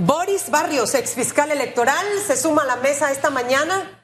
Boris 0.00 0.48
Barrios, 0.48 0.94
ex 0.94 1.14
fiscal 1.14 1.50
electoral, 1.50 2.06
se 2.24 2.36
suma 2.36 2.62
a 2.62 2.66
la 2.66 2.76
mesa 2.76 3.10
esta 3.10 3.30
mañana. 3.30 4.00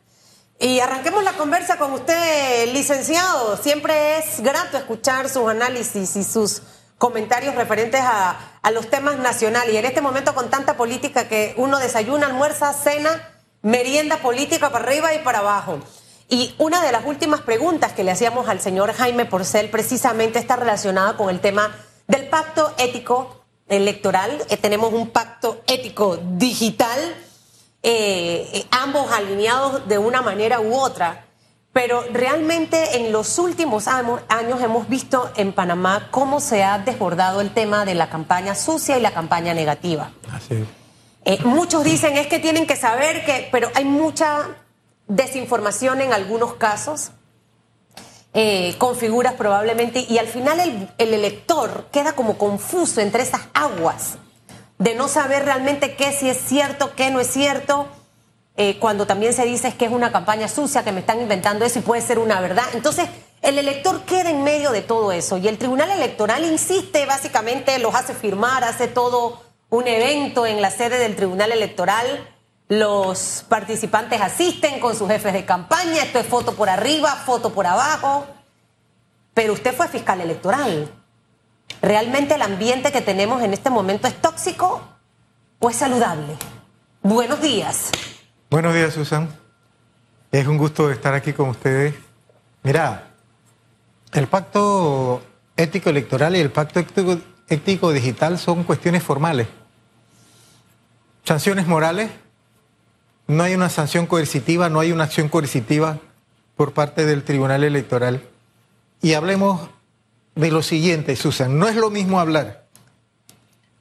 Y 0.59 0.81
arranquemos 0.81 1.23
la 1.23 1.35
conversa 1.35 1.79
con 1.79 1.93
usted, 1.93 2.73
licenciado. 2.73 3.57
Siempre 3.57 4.19
es 4.19 4.41
grato 4.41 4.77
escuchar 4.77 5.29
sus 5.29 5.49
análisis 5.49 6.17
y 6.17 6.25
sus 6.25 6.63
comentarios 6.99 7.55
referentes 7.55 8.01
a, 8.01 8.59
a, 8.61 8.71
los 8.73 8.91
temas 8.91 9.19
nacionales. 9.19 9.73
Y 9.73 9.77
en 9.77 9.85
este 9.85 10.01
momento 10.01 10.35
con 10.35 10.51
tanta 10.51 10.77
política 10.77 11.29
que 11.29 11.55
uno 11.59 11.79
desayuna, 11.79 12.27
almuerza, 12.27 12.73
cena, 12.73 13.33
merienda 13.63 14.17
política 14.17 14.71
para 14.71 14.87
arriba 14.87 15.15
y 15.15 15.21
para 15.21 15.39
abajo. 15.39 15.79
Y 16.29 16.57
una 16.59 16.83
de 16.83 16.91
las 16.91 17.05
últimas 17.05 17.43
preguntas 17.43 17.93
que 17.93 18.03
le 18.03 18.11
hacíamos 18.11 18.49
al 18.49 18.61
señor 18.61 18.93
Jaime 18.95 19.27
Porcel 19.27 19.71
precisamente 19.71 20.41
está 20.41 20.57
relacionada 20.57 21.17
con 21.17 21.31
el 21.31 21.39
tema 21.39 21.73
del 22.09 22.29
pacto 22.29 22.75
ético 22.79 23.44
electoral, 23.69 24.45
eh, 24.49 24.57
tenemos 24.57 24.93
un 24.93 25.11
pacto 25.11 25.63
ético 25.67 26.19
digital, 26.23 26.99
eh, 27.83 28.49
eh, 28.53 28.67
ambos 28.71 29.11
alineados 29.13 29.87
de 29.89 29.99
una 29.99 30.23
manera 30.23 30.61
u 30.61 30.75
otra. 30.75 31.27
Pero 31.73 32.05
realmente 32.13 32.99
en 32.99 33.11
los 33.11 33.37
últimos 33.39 33.89
años 33.89 34.63
hemos 34.63 34.89
visto 34.89 35.33
en 35.37 35.53
Panamá 35.53 36.07
cómo 36.13 36.39
se 36.39 36.63
ha 36.63 36.79
desbordado 36.79 37.41
el 37.41 37.53
tema 37.53 37.85
de 37.85 37.97
la 37.97 38.09
campaña 38.09 38.55
sucia 38.55 38.97
y 38.97 39.01
la 39.01 39.13
campaña 39.13 39.55
negativa. 39.55 40.13
muchos 41.45 41.83
dicen 41.83 42.17
es 42.17 42.29
que 42.29 42.39
tienen 42.39 42.69
que 42.69 42.77
saber 42.77 43.25
que, 43.25 43.49
pero 43.51 43.73
hay 43.75 43.85
mucha 43.85 44.51
desinformación 45.09 46.01
en 46.01 46.13
algunos 46.13 46.55
casos 46.55 47.11
eh, 48.35 48.75
con 48.79 48.97
figuras 48.97 49.35
probablemente, 49.35 50.05
y 50.09 50.19
al 50.19 50.27
final 50.27 50.61
el, 50.99 51.15
elector 51.15 51.87
queda 51.93 52.15
como 52.15 52.37
confuso 52.37 53.01
entre 53.01 53.23
esas 53.23 53.43
aguas 53.55 54.19
de 54.79 54.97
no 54.97 55.07
saber 55.07 55.45
realmente 55.45 55.95
qué 55.95 56.11
si 56.11 56.29
es 56.29 56.39
cierto, 56.39 56.97
qué 56.97 57.13
no 57.13 57.21
es 57.21 57.29
cierto, 57.29 57.87
eh, 58.57 58.79
cuando 58.81 59.07
también 59.07 59.33
se 59.33 59.45
dice 59.45 59.73
que 59.77 59.85
es 59.85 59.93
una 59.93 60.11
campaña 60.11 60.49
sucia, 60.49 60.83
que 60.83 60.91
me 60.91 61.01
están 61.01 61.21
inventando 61.21 61.65
eso 61.65 61.79
y 61.79 61.83
puede 61.83 62.03
ser 62.03 62.19
una 62.19 62.41
verdad. 62.41 62.65
Entonces, 62.75 63.09
el 63.41 63.57
elector 63.57 64.03
queda 64.03 64.31
en 64.31 64.43
medio 64.43 64.73
de 64.73 64.83
todo 64.83 65.13
eso 65.13 65.39
y 65.39 65.47
el 65.47 65.57
Tribunal 65.57 65.91
Electoral 65.91 66.45
insiste, 66.45 67.07
básicamente 67.07 67.79
los 67.79 67.95
hace 67.95 68.15
firmar, 68.15 68.65
hace 68.65 68.89
todo 68.89 69.43
un 69.71 69.87
evento 69.87 70.45
en 70.45 70.61
la 70.61 70.71
sede 70.71 70.99
del 70.99 71.15
Tribunal 71.15 71.53
Electoral. 71.53 72.34
Los 72.69 73.45
participantes 73.47 74.21
asisten 74.23 74.81
con 74.81 74.97
sus 74.97 75.09
jefes 75.09 75.35
de 75.35 75.45
campaña, 75.45 76.03
esto 76.03 76.19
es 76.19 76.27
foto 76.27 76.55
por 76.55 76.71
arriba, 76.71 77.11
foto 77.11 77.53
por 77.53 77.67
abajo, 77.67 78.27
pero 79.35 79.53
usted 79.53 79.75
fue 79.75 79.87
fiscal 79.89 80.21
electoral. 80.23 80.91
¿Realmente 81.83 82.37
el 82.37 82.43
ambiente 82.43 82.91
que 82.91 83.03
tenemos 83.03 83.43
en 83.43 83.53
este 83.53 83.69
momento 83.69 84.09
es 84.09 84.15
tóxico 84.21 84.81
o 85.59 85.69
es 85.69 85.77
saludable? 85.77 86.37
Buenos 87.03 87.43
días. 87.43 87.91
Buenos 88.49 88.75
días, 88.75 88.95
Susan. 88.95 89.29
Es 90.33 90.47
un 90.47 90.57
gusto 90.57 90.91
estar 90.91 91.13
aquí 91.13 91.35
con 91.35 91.51
ustedes. 91.51 91.95
Mira, 92.63 93.09
el 94.13 94.27
pacto 94.27 95.23
ético 95.55 95.91
electoral 95.91 96.35
y 96.35 96.41
el 96.41 96.51
pacto 96.51 96.81
ético, 96.81 97.19
ético 97.47 97.93
digital 97.93 98.39
son 98.39 98.65
cuestiones 98.65 99.03
formales. 99.03 99.49
Sanciones 101.25 101.67
morales 101.67 102.11
no 103.27 103.43
hay 103.43 103.55
una 103.55 103.71
sanción 103.71 104.07
coercitiva, 104.07 104.69
no 104.69 104.81
hay 104.81 104.93
una 104.93 105.05
acción 105.05 105.29
coercitiva 105.29 105.99
por 106.57 106.73
parte 106.73 107.07
del 107.07 107.25
Tribunal 107.25 107.65
Electoral. 107.65 108.23
Y 109.03 109.15
hablemos 109.15 109.69
de 110.35 110.51
lo 110.51 110.63
siguiente, 110.63 111.17
Susan. 111.17 111.59
No 111.59 111.69
es 111.69 111.77
lo 111.77 111.91
mismo 111.91 112.21
hablar 112.21 112.67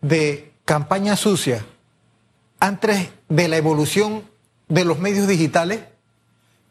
de 0.02 0.52
campaña 0.66 1.16
sucia 1.16 1.66
antes 2.60 3.10
de 3.30 3.48
la 3.48 3.58
evolución 3.58 4.24
de 4.70 4.86
los 4.86 5.00
medios 5.00 5.28
digitales 5.28 5.82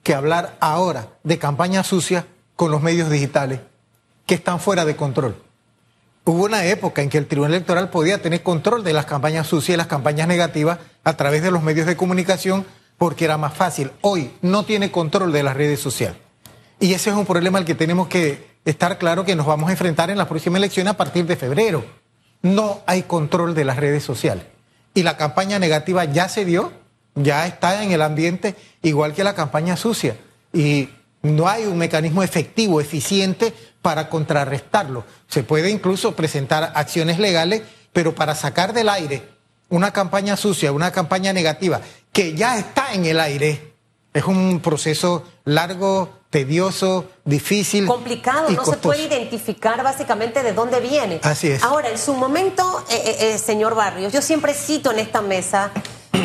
que 0.02 0.14
hablar 0.14 0.56
ahora 0.60 1.08
de 1.22 1.38
campaña 1.38 1.84
sucia 1.84 2.26
con 2.56 2.70
los 2.70 2.82
medios 2.82 3.10
digitales 3.10 3.60
que 4.26 4.34
están 4.34 4.60
fuera 4.60 4.84
de 4.84 4.96
control. 4.96 5.36
Hubo 6.24 6.44
una 6.44 6.64
época 6.64 7.02
en 7.02 7.10
que 7.10 7.18
el 7.18 7.26
Tribunal 7.26 7.54
Electoral 7.54 7.90
podía 7.90 8.22
tener 8.22 8.42
control 8.42 8.84
de 8.84 8.92
las 8.92 9.06
campañas 9.06 9.46
sucias 9.46 9.74
y 9.74 9.76
las 9.76 9.88
campañas 9.88 10.28
negativas 10.28 10.78
a 11.04 11.16
través 11.16 11.42
de 11.42 11.50
los 11.50 11.62
medios 11.62 11.86
de 11.86 11.96
comunicación 11.96 12.64
porque 12.98 13.24
era 13.24 13.38
más 13.38 13.54
fácil. 13.54 13.90
Hoy 14.00 14.30
no 14.42 14.64
tiene 14.64 14.90
control 14.90 15.32
de 15.32 15.42
las 15.42 15.56
redes 15.56 15.80
sociales. 15.80 16.18
Y 16.78 16.94
ese 16.94 17.10
es 17.10 17.16
un 17.16 17.26
problema 17.26 17.58
al 17.58 17.64
que 17.64 17.74
tenemos 17.74 18.08
que 18.08 18.52
estar 18.64 18.98
claro 18.98 19.24
que 19.24 19.36
nos 19.36 19.46
vamos 19.46 19.68
a 19.68 19.72
enfrentar 19.72 20.10
en 20.10 20.18
la 20.18 20.28
próxima 20.28 20.58
elección 20.58 20.88
a 20.88 20.96
partir 20.96 21.26
de 21.26 21.36
febrero. 21.36 21.84
No 22.42 22.80
hay 22.86 23.02
control 23.02 23.54
de 23.54 23.64
las 23.64 23.76
redes 23.76 24.02
sociales. 24.02 24.44
Y 24.94 25.02
la 25.02 25.16
campaña 25.16 25.58
negativa 25.58 26.04
ya 26.04 26.28
se 26.28 26.44
dio, 26.44 26.72
ya 27.14 27.46
está 27.46 27.82
en 27.82 27.92
el 27.92 28.02
ambiente, 28.02 28.56
igual 28.82 29.14
que 29.14 29.24
la 29.24 29.34
campaña 29.34 29.76
sucia. 29.76 30.16
Y 30.52 30.88
no 31.22 31.48
hay 31.48 31.64
un 31.64 31.78
mecanismo 31.78 32.22
efectivo, 32.22 32.80
eficiente 32.80 33.54
para 33.80 34.08
contrarrestarlo. 34.08 35.04
Se 35.28 35.42
puede 35.42 35.70
incluso 35.70 36.14
presentar 36.14 36.72
acciones 36.74 37.18
legales, 37.18 37.62
pero 37.92 38.14
para 38.14 38.34
sacar 38.34 38.72
del 38.72 38.88
aire 38.88 39.31
una 39.72 39.90
campaña 39.90 40.36
sucia, 40.36 40.70
una 40.70 40.92
campaña 40.92 41.32
negativa, 41.32 41.80
que 42.12 42.34
ya 42.34 42.58
está 42.58 42.92
en 42.92 43.06
el 43.06 43.18
aire, 43.18 43.72
es 44.12 44.24
un 44.24 44.60
proceso 44.60 45.24
largo, 45.46 46.10
tedioso, 46.28 47.06
difícil. 47.24 47.86
Complicado, 47.86 48.50
no 48.50 48.64
se 48.66 48.76
puede 48.76 49.04
identificar 49.04 49.82
básicamente 49.82 50.42
de 50.42 50.52
dónde 50.52 50.78
viene. 50.80 51.20
Así 51.22 51.48
es. 51.48 51.62
Ahora, 51.62 51.88
en 51.88 51.96
su 51.96 52.12
momento, 52.12 52.84
eh, 52.90 53.02
eh, 53.02 53.16
eh, 53.34 53.38
señor 53.38 53.74
Barrios, 53.74 54.12
yo 54.12 54.20
siempre 54.20 54.52
cito 54.52 54.92
en 54.92 54.98
esta 54.98 55.22
mesa 55.22 55.70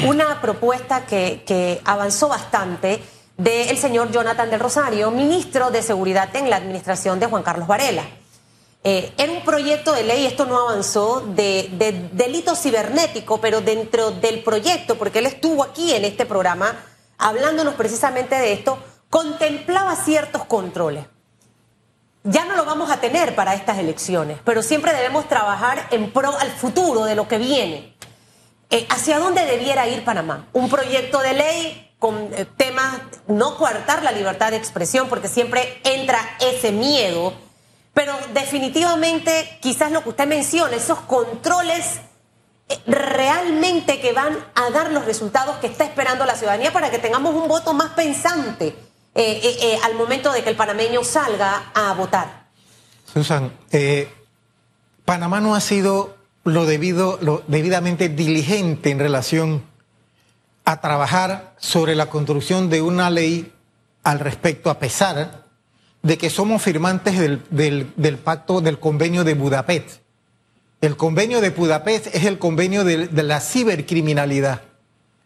una 0.05 0.41
propuesta 0.41 1.05
que, 1.05 1.43
que 1.47 1.81
avanzó 1.85 2.27
bastante 2.27 3.01
del 3.37 3.77
señor 3.77 4.11
Jonathan 4.11 4.49
del 4.49 4.59
Rosario, 4.59 5.09
ministro 5.09 5.71
de 5.71 5.81
Seguridad 5.83 6.35
en 6.35 6.49
la 6.49 6.57
administración 6.57 7.17
de 7.21 7.27
Juan 7.27 7.43
Carlos 7.43 7.67
Varela. 7.67 8.03
Eh, 8.89 9.11
era 9.17 9.33
un 9.33 9.43
proyecto 9.43 9.91
de 9.91 10.03
ley, 10.03 10.25
esto 10.25 10.45
no 10.45 10.69
avanzó, 10.69 11.19
de, 11.19 11.67
de, 11.73 12.07
delito 12.13 12.55
cibernético, 12.55 13.41
pero 13.41 13.59
dentro 13.59 14.11
del 14.11 14.41
proyecto, 14.41 14.97
porque 14.97 15.19
él 15.19 15.25
estuvo 15.25 15.61
aquí 15.61 15.93
en 15.93 16.05
este 16.05 16.25
programa 16.25 16.73
hablándonos 17.17 17.73
precisamente 17.73 18.35
de 18.35 18.53
esto, 18.53 18.81
contemplaba 19.09 19.93
ciertos 19.97 20.45
controles. 20.45 21.05
Ya 22.23 22.45
no 22.45 22.55
lo 22.55 22.63
vamos 22.63 22.89
a 22.89 23.01
tener 23.01 23.35
para 23.35 23.55
estas 23.55 23.77
elecciones, 23.77 24.39
pero 24.45 24.63
siempre 24.63 24.93
debemos 24.93 25.27
trabajar 25.27 25.87
en 25.91 26.09
pro 26.13 26.37
al 26.37 26.51
futuro 26.51 27.03
de 27.03 27.15
lo 27.15 27.27
que 27.27 27.39
viene. 27.39 27.93
Eh, 28.69 28.87
¿Hacia 28.89 29.19
dónde 29.19 29.43
debiera 29.43 29.85
ir 29.89 30.05
Panamá? 30.05 30.47
Un 30.53 30.69
proyecto 30.69 31.19
de 31.19 31.33
ley 31.33 31.93
con 31.99 32.15
eh, 32.33 32.45
temas, 32.55 33.01
no 33.27 33.57
coartar 33.57 34.01
la 34.03 34.13
libertad 34.13 34.51
de 34.51 34.57
expresión, 34.57 35.09
porque 35.09 35.27
siempre 35.27 35.81
entra 35.83 36.21
ese 36.39 36.71
miedo, 36.71 37.33
pero 37.97 38.13
definitivamente 38.31 39.57
quizás 39.59 39.91
lo 39.91 40.03
que 40.03 40.09
usted 40.09 40.27
menciona, 40.27 40.75
esos 40.75 40.99
controles 40.99 41.99
eh, 42.69 42.77
realmente 42.85 43.99
que 43.99 44.13
van 44.13 44.37
a 44.53 44.69
dar 44.69 44.91
los 44.91 45.03
resultados 45.03 45.55
que 45.57 45.65
está 45.65 45.83
esperando 45.83 46.23
la 46.23 46.35
ciudadanía 46.35 46.71
para 46.71 46.91
que 46.91 46.99
tengamos 46.99 47.33
un 47.33 47.47
voto 47.47 47.73
más 47.73 47.93
pensante 47.93 48.75
eh, 49.15 49.79
al 49.83 49.95
momento 49.95 50.31
de 50.31 50.43
que 50.43 50.49
el 50.51 50.55
panameño 50.55 51.03
salga 51.03 51.71
a 51.73 51.91
votar. 51.93 52.49
Susan, 53.11 53.51
Panamá 55.03 55.39
no 55.39 55.55
ha 55.55 55.59
sido 55.59 56.17
lo 56.43 56.67
debido, 56.67 57.17
lo 57.19 57.41
debidamente 57.47 58.09
diligente 58.09 58.91
en 58.91 58.99
relación 58.99 59.63
a 60.65 60.81
trabajar 60.81 61.55
sobre 61.57 61.95
la 61.95 62.11
construcción 62.11 62.69
de 62.69 62.83
una 62.83 63.09
ley 63.09 63.51
al 64.03 64.19
respecto, 64.19 64.69
a 64.69 64.77
pesar 64.77 65.46
de 66.07 66.17
que 66.17 66.29
somos 66.29 66.61
firmantes 66.61 67.19
del, 67.49 68.17
pacto 68.23 68.61
del 68.61 68.79
convenio 68.79 69.25
de 69.25 69.33
Budapest. 69.33 69.99
El 70.79 70.95
convenio 70.95 71.41
de 71.41 71.49
Budapest 71.49 72.07
es 72.15 72.23
el 72.23 72.39
convenio 72.39 72.85
de, 72.85 73.09
la 73.23 73.41
cibercriminalidad. 73.41 74.61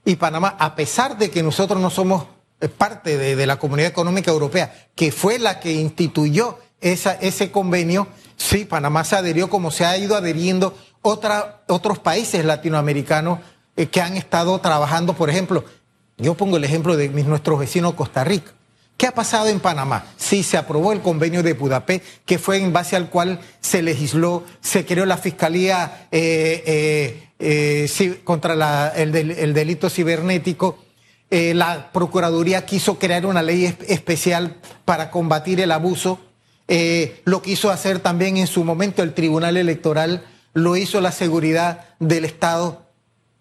Y 0.06 0.16
Panamá, 0.16 0.56
a 0.58 0.74
pesar 0.74 1.20
de 1.20 1.30
que 1.30 1.44
nosotros 1.44 1.80
no 1.80 1.92
somos 1.92 2.26
eh, 2.60 2.68
parte 2.68 3.16
de, 3.20 3.46
la 3.46 3.60
Comunidad 3.60 3.92
Económica 3.92 4.32
Europea, 4.32 4.74
que 4.96 5.12
fue 5.12 5.38
la 5.38 5.60
que 5.60 5.72
instituyó 5.72 6.58
ese 6.82 7.52
convenio, 7.52 8.08
sí, 8.36 8.66
Panamá 8.66 9.04
se 9.04 9.18
adherió 9.18 9.52
como 9.52 9.70
se 9.70 9.86
ha 9.86 9.96
ido 10.00 10.16
adheriendo 10.16 10.76
otros 11.04 12.00
países 12.00 12.44
latinoamericanos 12.44 13.38
eh, 13.78 13.86
que 13.86 14.02
han 14.02 14.18
estado 14.18 14.58
trabajando, 14.58 15.14
por 15.14 15.30
ejemplo, 15.30 15.64
yo 16.18 16.34
pongo 16.34 16.58
el 16.58 16.64
ejemplo 16.64 16.98
de 16.98 17.08
nuestro 17.10 17.56
vecino 17.56 17.96
Costa 17.96 18.24
Rica. 18.24 18.54
¿Qué 19.02 19.08
ha 19.08 19.16
pasado 19.16 19.48
en 19.48 19.60
Panamá? 19.60 20.06
Sí, 20.16 20.44
se 20.44 20.58
aprobó 20.58 20.94
el 20.94 21.02
convenio 21.02 21.42
de 21.42 21.54
Budapest, 21.54 22.06
que 22.24 22.38
fue 22.38 22.58
en 22.58 22.72
base 22.72 22.96
al 22.96 23.10
cual 23.10 23.40
se 23.60 23.82
legisló, 23.82 24.44
se 24.62 24.86
creó 24.86 25.08
la 25.08 25.18
Fiscalía 25.18 26.08
eh, 26.12 27.32
eh, 27.40 28.22
contra 28.24 28.90
el, 28.90 29.12
delito 29.56 29.90
cibernético. 29.90 30.78
la 31.32 31.90
Procuraduría 31.92 32.68
quiso 32.68 33.00
crear 33.00 33.26
una 33.26 33.42
ley 33.42 33.76
especial 33.88 34.58
para 34.86 35.10
combatir 35.10 35.62
el 35.62 35.72
abuso. 35.72 36.20
lo 37.26 37.42
quiso 37.42 37.72
hacer 37.72 38.02
también 38.02 38.38
en 38.38 38.46
su 38.46 38.64
momento 38.64 39.02
el 39.02 39.16
Tribunal 39.16 39.58
Electoral, 39.58 40.28
lo 40.54 40.78
hizo 40.78 41.02
la 41.02 41.12
seguridad 41.12 41.86
del 41.98 42.24
Estado 42.24 42.86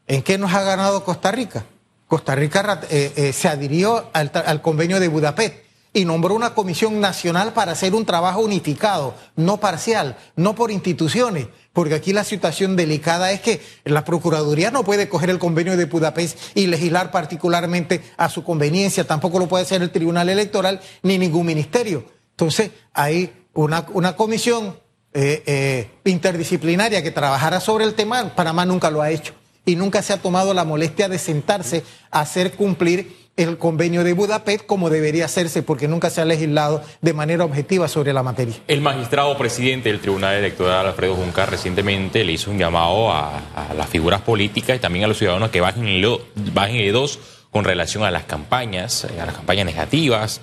¿En 0.06 0.22
qué 0.22 0.38
nos 0.38 0.54
ha 0.54 0.62
ganado 0.62 1.04
Costa 1.04 1.30
Rica? 1.30 1.66
Costa 2.10 2.34
Rica 2.34 2.80
eh, 2.90 3.12
eh, 3.14 3.32
se 3.32 3.46
adhirió 3.46 4.10
al, 4.12 4.62
convenio 4.62 4.98
de 4.98 5.06
Budapest 5.06 5.54
y 5.92 6.04
nombró 6.04 6.34
una 6.34 6.54
comisión 6.54 7.00
nacional 7.00 7.52
para 7.52 7.70
hacer 7.70 7.94
un 7.94 8.04
trabajo 8.04 8.40
unificado, 8.40 9.14
no 9.36 9.58
parcial, 9.60 10.18
no 10.34 10.56
por 10.56 10.72
instituciones, 10.72 11.46
porque 11.72 11.94
aquí 11.94 12.12
la 12.12 12.24
situación 12.24 12.74
delicada 12.74 13.30
es 13.30 13.40
que 13.40 13.62
la 13.84 14.04
Procuraduría 14.04 14.72
no 14.72 14.82
puede 14.82 15.08
coger 15.08 15.30
el 15.30 15.38
convenio 15.38 15.76
de 15.76 15.84
Budapest 15.84 16.36
y 16.56 16.66
legislar 16.66 17.12
particularmente 17.12 18.02
a 18.16 18.28
su 18.28 18.42
conveniencia, 18.42 19.06
tampoco 19.06 19.38
lo 19.38 19.46
puede 19.46 19.62
hacer 19.62 19.80
el 19.80 19.92
Tribunal 19.92 20.28
Electoral 20.28 20.80
ni 21.04 21.16
ningún 21.16 21.46
ministerio. 21.46 22.04
Entonces, 22.32 22.72
hay 22.92 23.46
una, 23.54 23.86
comisión 24.16 24.80
eh, 25.12 25.88
interdisciplinaria 26.04 27.04
que 27.04 27.12
trabajara 27.12 27.60
sobre 27.60 27.84
el 27.84 27.94
tema, 27.94 28.34
Panamá 28.34 28.66
nunca 28.66 28.90
lo 28.90 29.00
ha 29.00 29.10
hecho 29.12 29.34
y 29.70 29.76
nunca 29.76 30.02
se 30.02 30.12
ha 30.12 30.17
tomado 30.17 30.52
la 30.52 30.64
molestia 30.64 31.08
de 31.08 31.19
sentarse 31.19 31.84
a 32.11 32.20
hacer 32.20 32.52
cumplir 32.52 33.20
el 33.37 33.56
convenio 33.56 34.05
de 34.05 34.12
Budapest 34.12 34.67
como 34.67 34.90
debería 34.90 35.25
hacerse 35.25 35.62
porque 35.62 35.88
nunca 35.88 36.11
se 36.11 36.20
ha 36.20 36.25
legislado 36.25 36.82
de 37.00 37.12
manera 37.12 37.44
objetiva 37.44 37.88
sobre 37.88 38.12
la 38.12 38.22
materia. 38.22 38.55
El 38.67 38.81
magistrado 38.81 39.37
presidente 39.38 39.88
del 39.88 40.00
Tribunal 40.00 40.34
Electoral, 40.34 40.87
Alfredo 40.87 41.14
Juncar, 41.14 41.50
recientemente 41.50 42.25
le 42.25 42.32
hizo 42.32 42.50
un 42.50 42.58
llamado 42.58 43.12
a, 43.12 43.40
las 43.76 43.88
figuras 43.88 44.22
políticas 44.22 44.76
y 44.76 44.81
también 44.81 45.05
a 45.05 45.08
los 45.08 45.19
ciudadanos 45.19 45.50
que 45.50 45.61
bajen 45.61 45.87
el, 45.87 46.06
bajen 46.52 46.76
el 46.76 46.93
dos 46.93 47.20
con 47.50 47.64
relación 47.64 48.02
a 48.05 48.11
las 48.11 48.25
campañas, 48.25 49.05
a 49.05 49.26
las 49.26 49.34
campañas 49.34 49.67
negativas 49.67 50.40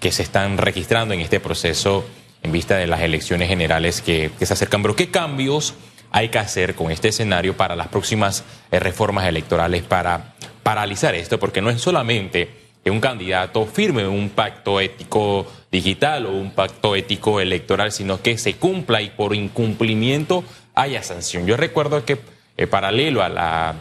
que 0.00 0.12
se 0.12 0.22
están 0.22 0.58
registrando 0.58 1.14
en 1.14 1.20
este 1.20 1.40
proceso 1.40 2.04
en 2.42 2.52
vista 2.52 2.76
de 2.76 2.86
las 2.86 3.00
elecciones 3.00 3.48
generales 3.48 4.02
que, 4.02 4.30
que 4.38 4.46
se 4.46 4.52
acercan. 4.52 4.82
Pero 4.82 4.94
¿qué 4.94 5.10
cambios 5.10 5.74
hay 6.10 6.28
que 6.28 6.38
hacer 6.38 6.74
con 6.74 6.90
este 6.90 7.08
escenario 7.08 7.56
para 7.56 7.76
las 7.76 7.88
próximas 7.88 8.44
eh, 8.70 8.78
reformas 8.78 9.26
electorales 9.26 9.82
para 9.82 10.34
paralizar 10.62 11.14
esto, 11.14 11.38
porque 11.38 11.60
no 11.60 11.70
es 11.70 11.80
solamente 11.80 12.50
que 12.82 12.90
un 12.90 13.00
candidato 13.00 13.66
firme 13.66 14.06
un 14.06 14.30
pacto 14.30 14.80
ético 14.80 15.46
digital 15.72 16.26
o 16.26 16.30
un 16.30 16.52
pacto 16.52 16.94
ético 16.94 17.40
electoral, 17.40 17.92
sino 17.92 18.22
que 18.22 18.38
se 18.38 18.54
cumpla 18.54 19.02
y 19.02 19.10
por 19.10 19.34
incumplimiento 19.34 20.44
haya 20.74 21.02
sanción. 21.02 21.46
Yo 21.46 21.56
recuerdo 21.56 22.04
que 22.04 22.18
eh, 22.56 22.66
paralelo 22.66 23.22
a 23.22 23.28
la, 23.28 23.74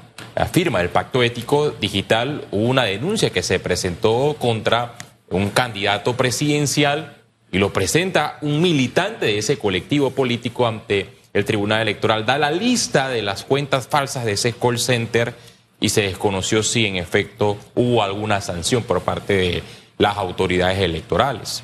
firma 0.52 0.80
del 0.80 0.90
pacto 0.90 1.24
ético 1.24 1.72
digital 1.72 2.46
hubo 2.52 2.68
una 2.68 2.84
denuncia 2.84 3.30
que 3.30 3.42
se 3.42 3.60
presentó 3.60 4.36
contra 4.38 4.96
un 5.30 5.50
candidato 5.50 6.18
presidencial 6.18 7.18
y 7.52 7.58
lo 7.58 7.72
presenta 7.72 8.38
un 8.42 8.62
militante 8.62 9.28
de 9.28 9.38
ese 9.38 9.58
colectivo 9.58 10.10
político 10.10 10.68
ante 10.68 11.10
el 11.36 11.44
Tribunal 11.44 11.82
Electoral. 11.82 12.26
Da 12.26 12.38
la 12.38 12.50
lista 12.50 13.10
de 13.10 13.22
las 13.22 13.44
cuentas 13.44 13.88
falsas 13.88 14.24
de 14.24 14.32
ese 14.32 14.54
call 14.54 14.80
center 14.80 15.36
y 15.82 15.90
se 15.90 16.02
desconoció 16.02 16.64
si 16.64 16.86
en 16.86 16.96
efecto 16.96 17.58
hubo 17.76 18.02
alguna 18.02 18.40
sanción 18.40 18.84
por 18.84 19.02
parte 19.02 19.34
de 19.34 19.64
las 19.98 20.16
autoridades 20.18 20.80
electorales. 20.80 21.64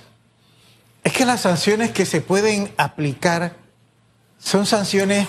Es 1.06 1.14
que 1.14 1.26
las 1.26 1.42
sanciones 1.42 1.92
que 1.92 2.06
se 2.06 2.20
pueden 2.20 2.74
aplicar 2.76 3.56
son 4.38 4.66
sanciones 4.66 5.26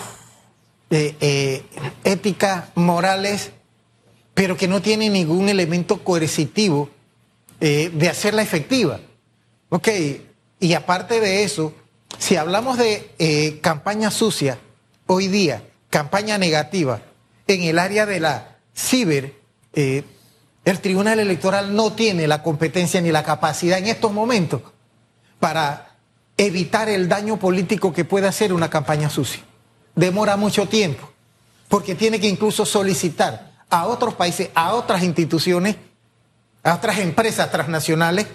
eh, 0.89 1.15
eh, 1.21 1.63
éticas, 2.03 2.65
morales, 2.75 3.51
pero 4.33 4.57
que 4.57 4.67
no 4.67 4.81
tienen 4.81 5.13
ningún 5.13 5.47
elemento 5.47 6.03
coercitivo 6.03 6.89
eh, 7.61 7.89
de 7.93 8.09
hacerla 8.09 8.41
efectiva. 8.41 8.99
Ok, 9.69 9.87
y 10.59 10.73
aparte 10.73 11.21
de 11.21 11.43
eso, 11.43 11.73
si 12.17 12.35
hablamos 12.35 12.77
de 12.77 13.59
campaña 13.61 14.11
sucia, 14.11 14.57
hoy 15.07 15.27
día, 15.27 15.63
campaña 15.89 16.37
negativa, 16.37 17.01
en 17.47 17.63
el 17.63 17.79
área 17.79 18.05
de 18.05 18.19
la 18.19 18.57
ciber, 18.75 19.35
eh, 19.73 20.03
el 20.65 20.79
Tribunal 20.79 21.19
Electoral 21.19 21.75
no 21.75 21.93
tiene 21.93 22.27
la 22.27 22.41
competencia 22.41 23.01
ni 23.01 23.11
la 23.11 23.23
capacidad 23.23 23.79
en 23.79 23.87
estos 23.87 24.11
momentos 24.11 24.61
para 25.39 25.97
evitar 26.37 26.87
el 26.89 27.09
daño 27.09 27.37
político 27.37 27.91
que 27.91 28.05
puede 28.05 28.27
hacer 28.27 28.53
una 28.53 28.69
campaña 28.69 29.09
sucia. 29.09 29.43
Demora 29.95 30.37
mucho 30.37 30.67
tiempo, 30.67 31.11
porque 31.67 31.95
tiene 31.95 32.19
que 32.19 32.29
incluso 32.29 32.65
solicitar 32.65 33.51
a 33.69 33.85
otros 33.87 34.13
países, 34.13 34.49
a 34.55 34.73
otras 34.73 35.03
instituciones, 35.03 35.75
a 36.63 36.75
otras 36.75 36.99
empresas 36.99 37.51
transnacionales, 37.51 38.27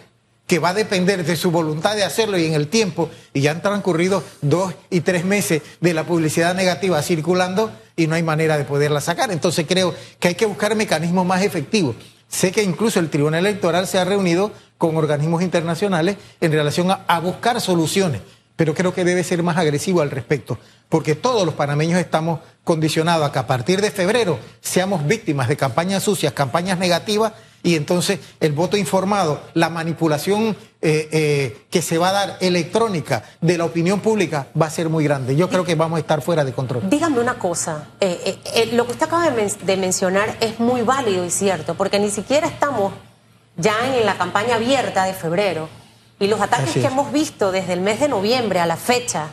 que 0.49 0.59
va 0.59 0.71
a 0.71 0.75
depender 0.75 1.25
de 1.25 1.37
su 1.37 1.51
voluntad 1.51 1.95
de 1.95 2.05
hacerlo 2.05 2.39
y 2.39 2.47
en 2.47 2.55
el 2.55 2.69
tiempo, 2.69 3.11
y 3.35 3.43
ya 3.43 3.51
han 3.51 3.63
transcurrido 3.63 4.25
dos 4.41 4.75
y 4.89 5.03
tres 5.03 5.25
meses 5.25 5.61
de 5.81 5.93
la 5.93 6.05
publicidad 6.05 6.55
negativa 6.55 7.01
circulando, 7.03 7.71
y 7.97 8.07
no 8.07 8.15
hay 8.15 8.23
manera 8.23 8.57
de 8.57 8.65
poderla 8.65 9.03
sacar. 9.03 9.31
Entonces 9.31 9.67
creo 9.69 9.95
que 10.19 10.29
hay 10.29 10.35
que 10.35 10.47
buscar 10.47 10.75
mecanismos 10.75 11.27
más 11.27 11.43
efectivos. 11.43 11.97
Sé 12.29 12.51
que 12.51 12.63
incluso 12.63 12.99
el 12.99 13.11
Tribunal 13.11 13.45
Electoral 13.45 13.87
se 13.87 13.99
ha 13.99 14.05
reunido 14.05 14.51
con 14.79 14.97
organismos 14.97 15.43
internacionales 15.43 16.17
en 16.41 16.53
relación 16.53 16.91
a, 16.91 17.21
buscar 17.21 17.61
soluciones, 17.61 18.23
pero 18.57 18.75
creo 18.75 18.95
que 18.95 19.05
debe 19.05 19.25
ser 19.25 19.43
más 19.43 19.59
agresivo 19.59 20.01
al 20.01 20.11
respecto, 20.11 20.59
porque 20.89 21.15
todos 21.15 21.45
los 21.45 21.55
panameños 21.55 22.01
estamos 22.01 22.41
condicionados 22.65 23.29
a 23.29 23.33
que 23.33 23.39
a 23.39 23.47
partir 23.47 23.83
de 23.83 23.91
febrero 23.91 24.39
seamos 24.63 25.07
víctimas 25.07 25.49
de 25.49 25.57
campañas 25.59 26.03
sucias, 26.03 26.33
campañas 26.33 26.79
negativas 26.79 27.33
y 27.63 27.75
entonces 27.75 28.21
el 28.41 28.53
voto 28.53 28.77
informado, 28.77 29.41
la 29.55 29.69
manipulación 29.69 30.57
eh, 30.81 31.09
eh, 31.11 31.67
que 31.71 31.83
se 31.83 31.99
va 31.99 32.11
a 32.11 32.13
dar 32.13 32.37
electrónica 32.41 33.25
de 33.41 33.59
la 33.59 33.65
opinión 33.65 34.01
pública 34.01 34.47
va 34.61 34.67
a 34.67 34.71
ser 34.71 34.89
muy 34.89 35.03
grande. 35.03 35.35
Yo 35.35 35.49
creo 35.49 35.65
que 35.65 35.75
vamos 35.75 35.97
a 35.97 36.01
estar 36.01 36.23
fuera 36.23 36.45
de 36.45 36.53
control. 36.53 36.89
Dígame 36.89 37.19
una 37.19 37.39
cosa, 37.39 37.89
eh, 38.01 38.39
lo 38.73 38.87
que 38.87 38.93
usted 38.93 39.07
acaba 39.07 39.29
de, 39.29 39.77
mencionar 39.77 40.37
es 40.41 40.61
muy 40.61 40.83
válido 40.83 41.25
y 41.25 41.31
cierto, 41.31 41.75
porque 41.75 41.99
ni 41.99 42.11
siquiera 42.11 42.47
estamos 42.47 42.93
ya 43.57 43.75
en 43.97 44.07
la 44.07 44.17
campaña 44.17 44.55
abierta 44.55 45.05
de 45.05 45.15
febrero 45.15 45.69
y 46.21 46.29
los 46.29 46.41
ataques 46.41 46.75
que 46.75 46.87
hemos 46.87 47.13
visto 47.13 47.51
desde 47.51 47.73
el 47.73 47.81
mes 47.81 47.99
de 47.99 48.09
noviembre 48.09 48.61
a 48.61 48.67
la 48.67 48.77
fecha, 48.77 49.31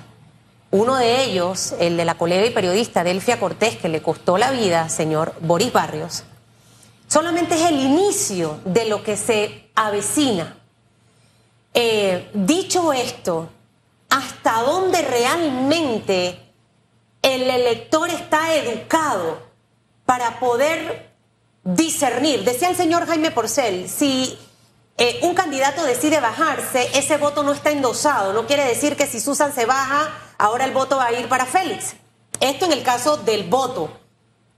uno 0.72 0.96
de 0.96 1.24
ellos, 1.24 1.76
el 1.80 1.96
de 1.96 2.06
la 2.06 2.16
colega 2.16 2.46
y 2.46 2.50
periodista 2.50 3.04
Delfia 3.04 3.40
Cortés, 3.40 3.78
que 3.78 3.88
le 3.88 4.02
costó 4.02 4.38
la 4.38 4.52
vida, 4.52 4.90
señor 4.90 5.34
Boris 5.42 5.72
Barrios, 5.72 6.24
solamente 7.16 7.56
es 7.56 7.62
el 7.62 7.80
inicio 7.80 8.60
de 8.66 8.90
lo 8.90 9.02
que 9.02 9.16
se 9.16 9.70
avecina. 9.74 10.58
Eh, 11.74 12.30
dicho 12.34 12.92
esto, 12.92 13.48
¿hasta 14.10 14.64
dónde 14.64 15.02
realmente 15.02 16.38
el 17.22 17.50
elector 17.50 18.10
está 18.10 18.54
educado 18.56 19.40
para 20.06 20.42
poder 20.42 21.10
discernir? 21.64 22.44
Decía 22.44 22.68
el 22.68 22.76
señor 22.76 23.08
Jaime 23.08 23.32
Porcel, 23.32 23.88
si 23.88 24.38
eh, 24.98 25.20
un 25.22 25.36
candidato 25.36 25.86
decide 25.86 26.20
bajarse, 26.20 26.90
ese 27.00 27.16
voto 27.16 27.44
no 27.44 27.54
está 27.54 27.72
endosado. 27.72 28.34
No 28.34 28.46
quiere 28.46 28.66
decir 28.66 28.98
que 28.98 29.08
si 29.08 29.22
Susan 29.22 29.56
se 29.56 29.66
baja, 29.66 30.12
ahora 30.38 30.66
el 30.66 30.74
voto 30.74 30.98
va 30.98 31.06
a 31.06 31.14
ir 31.14 31.30
para 31.30 31.46
Félix. 31.46 31.96
Esto 32.42 32.66
en 32.66 32.74
el 32.74 32.84
caso 32.84 33.16
del 33.16 33.46
voto, 33.46 33.90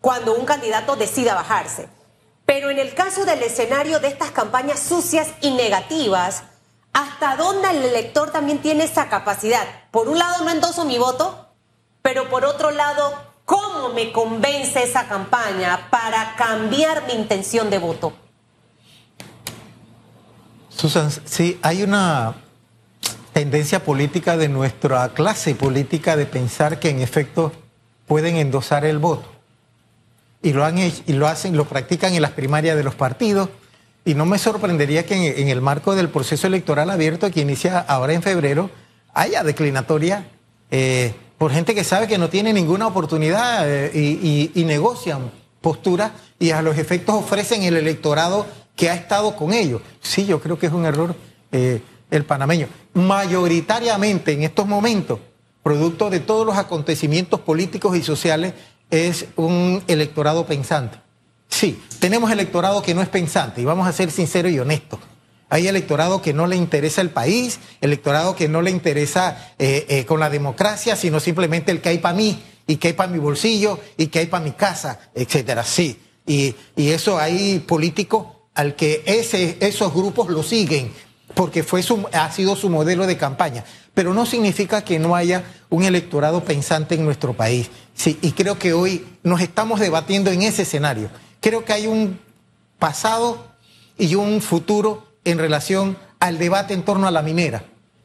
cuando 0.01 0.33
un 0.33 0.45
candidato 0.45 0.95
decida 0.95 1.35
bajarse. 1.35 1.95
Pero 2.47 2.69
en 2.69 2.79
el 2.79 2.93
caso 2.93 3.25
del 3.25 3.43
escenario 3.43 3.99
de 3.99 4.07
estas 4.07 4.31
campañas 4.31 4.79
sucias 4.79 5.27
y 5.41 5.51
negativas, 5.51 6.43
¿hasta 6.93 7.35
dónde 7.35 7.69
el 7.71 7.83
elector 7.83 8.31
también 8.31 8.59
tiene 8.59 8.85
esa 8.85 9.09
capacidad? 9.09 9.67
Por 9.91 10.07
un 10.07 10.17
lado, 10.17 10.45
no 10.45 10.49
endoso 10.49 10.85
mi 10.85 10.97
voto, 10.97 11.49
pero 12.01 12.29
por 12.29 12.45
otro 12.45 12.71
lado, 12.71 13.13
¿cómo 13.43 13.89
me 13.89 14.13
convence 14.13 14.81
esa 14.81 15.09
campaña 15.09 15.89
para 15.91 16.37
cambiar 16.37 17.05
mi 17.07 17.15
intención 17.15 17.69
de 17.69 17.79
voto? 17.79 18.13
Susan, 20.69 21.11
sí, 21.25 21.59
hay 21.61 21.83
una 21.83 22.33
tendencia 23.33 23.83
política 23.83 24.37
de 24.37 24.47
nuestra 24.47 25.09
clase 25.09 25.53
política 25.53 26.15
de 26.15 26.25
pensar 26.25 26.79
que 26.79 26.91
en 26.91 27.01
efecto 27.01 27.51
pueden 28.07 28.37
endosar 28.37 28.85
el 28.85 28.99
voto 28.99 29.36
y 30.47 30.53
lo, 30.53 30.63
han 30.63 30.77
y 30.77 30.93
lo 31.07 31.27
hacen, 31.27 31.57
lo 31.57 31.65
practican 31.65 32.13
en 32.13 32.21
las 32.21 32.31
primarias 32.31 32.77
de 32.77 32.83
los 32.83 32.95
partidos. 32.95 33.49
Y 34.05 34.15
no 34.15 34.25
me 34.25 34.37
sorprendería 34.37 35.05
que 35.05 35.41
en, 35.41 35.49
el 35.49 35.59
marco 35.59 35.93
del 35.93 36.07
proceso 36.07 36.47
electoral 36.47 36.89
abierto 36.89 37.29
que 37.29 37.41
inicia 37.41 37.79
ahora 37.79 38.13
en 38.13 38.21
febrero 38.21 38.69
haya 39.13 39.43
declinatoria 39.43 40.25
eh, 40.71 41.13
por 41.37 41.51
gente 41.51 41.75
que 41.75 41.83
sabe 41.83 42.07
que 42.07 42.17
no 42.17 42.29
tiene 42.29 42.53
ninguna 42.53 42.87
oportunidad 42.87 43.69
eh, 43.69 43.91
y, 43.93 44.63
negocian 44.63 45.31
posturas 45.59 46.13
y 46.39 46.51
a 46.51 46.61
los 46.61 46.77
efectos 46.77 47.15
ofrecen 47.15 47.63
el 47.63 47.75
electorado 47.75 48.45
que 48.77 48.89
ha 48.89 48.93
estado 48.93 49.35
con 49.35 49.51
ellos. 49.51 49.81
Sí, 49.99 50.25
yo 50.25 50.39
creo 50.39 50.57
que 50.57 50.67
es 50.67 50.71
un 50.71 50.85
error 50.85 51.13
eh, 51.51 51.81
el 52.09 52.23
panameño. 52.23 52.67
Mayoritariamente 52.93 54.31
en 54.31 54.43
estos 54.43 54.65
momentos, 54.65 55.19
producto 55.61 56.09
de 56.09 56.21
todos 56.21 56.45
los 56.45 56.55
acontecimientos 56.55 57.41
políticos 57.41 57.97
y 57.97 58.01
sociales 58.01 58.53
es 58.89 59.25
un 59.35 59.83
electorado 59.87 60.45
pensante. 60.45 60.99
Sí, 61.49 61.81
tenemos 61.99 62.31
electorado 62.31 62.81
que 62.81 62.93
no 62.93 63.01
es 63.01 63.09
pensante 63.09 63.61
y 63.61 63.65
vamos 63.65 63.87
a 63.87 63.93
ser 63.93 64.11
sinceros 64.11 64.51
y 64.51 64.59
honestos. 64.59 64.99
Hay 65.49 65.67
electorado 65.67 66.21
que 66.21 66.33
no 66.33 66.45
le 66.45 66.57
interesa 66.57 67.01
el 67.01 67.09
país, 67.09 67.59
electorado 67.79 68.35
que 68.35 68.49
no 68.49 68.61
le 68.61 68.69
interesa 68.69 69.53
eh, 69.57 69.85
eh, 69.87 70.05
con 70.05 70.19
la 70.19 70.29
democracia, 70.29 70.95
sino 70.97 71.21
simplemente 71.21 71.71
el 71.71 71.79
que 71.79 71.89
hay 71.89 71.97
para 71.99 72.15
mí 72.15 72.43
y 72.67 72.75
que 72.75 72.89
hay 72.89 72.93
para 72.93 73.11
mi 73.11 73.17
bolsillo 73.17 73.79
y 73.95 74.07
que 74.07 74.19
hay 74.19 74.25
para 74.25 74.43
mi 74.43 74.51
casa, 74.51 74.99
etcétera. 75.15 75.63
Sí. 75.63 76.01
Y, 76.25 76.53
y 76.75 76.89
eso 76.89 77.17
hay 77.17 77.59
políticos 77.59 78.27
al 78.53 78.75
que 78.75 79.03
ese, 79.05 79.57
esos 79.61 79.93
grupos 79.93 80.29
lo 80.29 80.43
siguen, 80.43 80.91
porque 81.33 81.63
fue 81.63 81.81
su, 81.81 82.05
ha 82.11 82.29
sido 82.31 82.55
su 82.57 82.69
modelo 82.69 83.07
de 83.07 83.15
campaña. 83.15 83.63
Pero 83.97 84.13
no 84.13 84.27
significa 84.27 84.83
que 84.83 84.99
no 84.99 85.15
haya 85.15 85.43
un 85.71 85.81
electorado 85.81 86.43
pensante 86.43 86.93
en 86.93 87.03
nuestro 87.03 87.33
país. 87.33 87.71
Sí, 87.95 88.19
y 88.21 88.33
creo 88.33 88.59
que 88.59 88.71
hoy 88.71 89.03
nos 89.23 89.41
estamos 89.41 89.79
debatiendo 89.79 90.29
en 90.29 90.43
ese 90.43 90.61
escenario. 90.61 91.09
Creo 91.41 91.65
que 91.65 91.73
hay 91.73 91.87
un 91.87 92.19
pasado 92.77 93.47
y 93.97 94.13
un 94.13 94.39
futuro 94.39 95.07
en 95.25 95.39
relación 95.39 95.97
al 96.19 96.37
debate 96.37 96.75
en 96.75 96.83
torno 96.83 97.07
a 97.07 97.11
la 97.11 97.23
minera. 97.23 97.63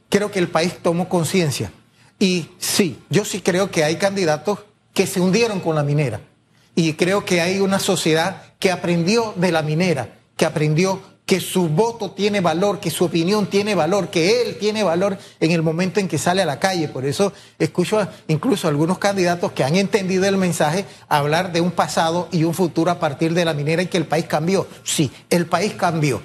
Creo 0.09 0.31
que 0.31 0.39
el 0.39 0.49
país 0.49 0.79
tomó 0.83 1.11
conciencia. 1.11 1.71
Y 2.19 2.49
sí, 2.59 2.99
yo 3.11 3.27
sí 3.27 3.43
creo 3.43 3.71
que 3.71 3.85
hay 3.85 3.97
candidatos 3.97 4.61
que 4.95 5.07
se 5.07 5.21
hundieron 5.21 5.61
con 5.61 5.75
la 5.75 5.83
minera. 5.83 6.23
Y 6.75 6.95
creo 6.95 7.27
que 7.27 7.43
hay 7.43 7.61
una 7.61 7.79
sociedad 7.79 8.45
que 8.59 8.71
aprendió 8.71 9.35
de 9.37 9.53
la 9.53 9.61
minera, 9.61 10.09
que 10.39 10.47
aprendió 10.47 11.03
que 11.33 11.41
su 11.41 11.67
voto 11.71 12.11
tiene 12.11 12.43
valor, 12.43 12.79
que 12.79 12.91
su 12.91 13.07
opinión 13.07 13.47
tiene 13.47 13.75
valor, 13.75 14.11
que 14.11 14.43
él 14.43 14.59
tiene 14.59 14.83
valor 14.83 15.17
en 15.41 15.53
el 15.53 15.63
momento 15.63 15.99
en 15.99 16.07
que 16.07 16.19
sale 16.19 16.43
a 16.43 16.45
la 16.45 16.59
calle. 16.59 16.89
Por 16.89 17.07
eso 17.07 17.33
escucho 17.59 18.07
incluso 18.29 18.67
a 18.67 18.71
algunos 18.71 18.99
candidatos 18.99 19.53
que 19.53 19.65
han 19.65 19.77
entendido 19.77 20.27
el 20.27 20.37
mensaje 20.37 20.85
hablar 21.09 21.51
de 21.51 21.63
un 21.63 21.71
pasado 21.71 22.29
y 22.33 22.45
un 22.45 22.53
futuro 22.53 22.91
a 22.91 23.01
partir 23.01 23.33
de 23.33 23.47
la 23.47 23.55
minera 23.55 23.81
y 23.81 23.87
que 23.87 23.97
el 23.97 24.05
país 24.05 24.27
cambió. 24.27 24.67
Sí, 24.85 25.11
el 25.31 25.47
país 25.47 25.73
cambió. 25.73 26.21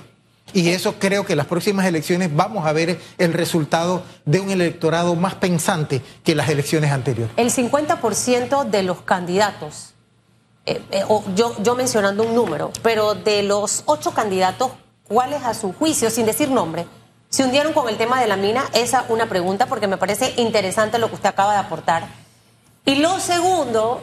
Y 0.52 0.72
eso 0.72 0.96
creo 1.00 1.26
que 1.26 1.32
en 1.32 1.38
las 1.38 1.48
próximas 1.48 1.86
elecciones 1.86 2.36
vamos 2.36 2.66
a 2.66 2.74
ver 2.74 3.00
el 3.18 3.32
resultado 3.32 4.04
de 4.26 4.42
un 4.42 4.50
electorado 4.50 5.16
más 5.16 5.36
pensante 5.36 6.02
que 6.26 6.36
las 6.36 6.50
elecciones 6.50 6.92
anteriores. 6.92 7.34
El 7.38 7.50
50% 7.50 8.70
de 8.70 8.84
los 8.84 9.04
candidatos, 9.04 9.94
eh, 10.66 10.82
eh, 10.92 11.06
yo, 11.34 11.56
yo 11.64 11.76
mencionando 11.76 12.24
un 12.24 12.36
número, 12.36 12.74
pero 12.84 13.16
de 13.16 13.44
los 13.44 13.84
ocho 13.86 14.12
candidatos, 14.12 14.72
¿cuáles 15.08 15.44
a 15.44 15.54
su 15.54 15.74
juicio, 15.74 16.10
sin 16.10 16.26
decir 16.26 16.50
nombre, 16.50 16.86
se 17.30 17.44
hundieron 17.44 17.74
con 17.74 17.90
el 17.90 17.98
tema 17.98 18.22
de 18.22 18.28
la 18.28 18.38
mina? 18.38 18.66
Esa 18.74 19.06
una 19.10 19.28
pregunta 19.28 19.66
porque 19.66 19.88
me 19.88 19.98
parece 19.98 20.34
interesante 20.38 21.00
lo 21.00 21.10
que 21.10 21.16
usted 21.16 21.30
acaba 21.30 21.54
de 21.54 21.60
aportar. 21.60 22.08
Y 22.86 22.96
lo 22.96 23.20
segundo, 23.20 24.02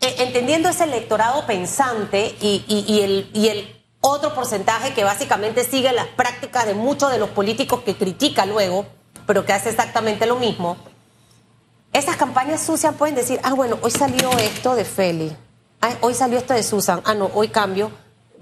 eh, 0.00 0.16
entendiendo 0.18 0.68
ese 0.68 0.84
electorado 0.84 1.46
pensante 1.46 2.34
y, 2.40 2.64
y, 2.66 3.00
el, 3.00 3.30
y 3.32 3.48
el 3.48 3.84
otro 4.00 4.34
porcentaje 4.34 4.92
que 4.92 5.04
básicamente 5.04 5.64
sigue 5.64 5.92
las 5.92 6.06
prácticas 6.08 6.66
de 6.66 6.74
muchos 6.74 7.10
de 7.10 7.18
los 7.18 7.30
políticos 7.30 7.82
que 7.82 7.96
critica 7.96 8.44
luego, 8.44 8.86
pero 9.26 9.46
que 9.46 9.52
hace 9.52 9.70
exactamente 9.70 10.26
lo 10.26 10.36
mismo. 10.36 10.76
Esas 11.92 12.16
campañas 12.16 12.60
sucias 12.60 12.94
pueden 12.96 13.14
decir, 13.14 13.38
ah, 13.44 13.54
bueno, 13.54 13.78
hoy 13.82 13.92
salió 13.92 14.30
esto 14.32 14.74
de 14.74 14.84
Feli, 14.84 15.34
ah, 15.80 15.92
hoy 16.00 16.12
salió 16.12 16.38
esto 16.38 16.52
de 16.52 16.64
Susan, 16.64 17.00
ah, 17.04 17.14
no, 17.14 17.30
hoy 17.34 17.48
cambio, 17.48 17.92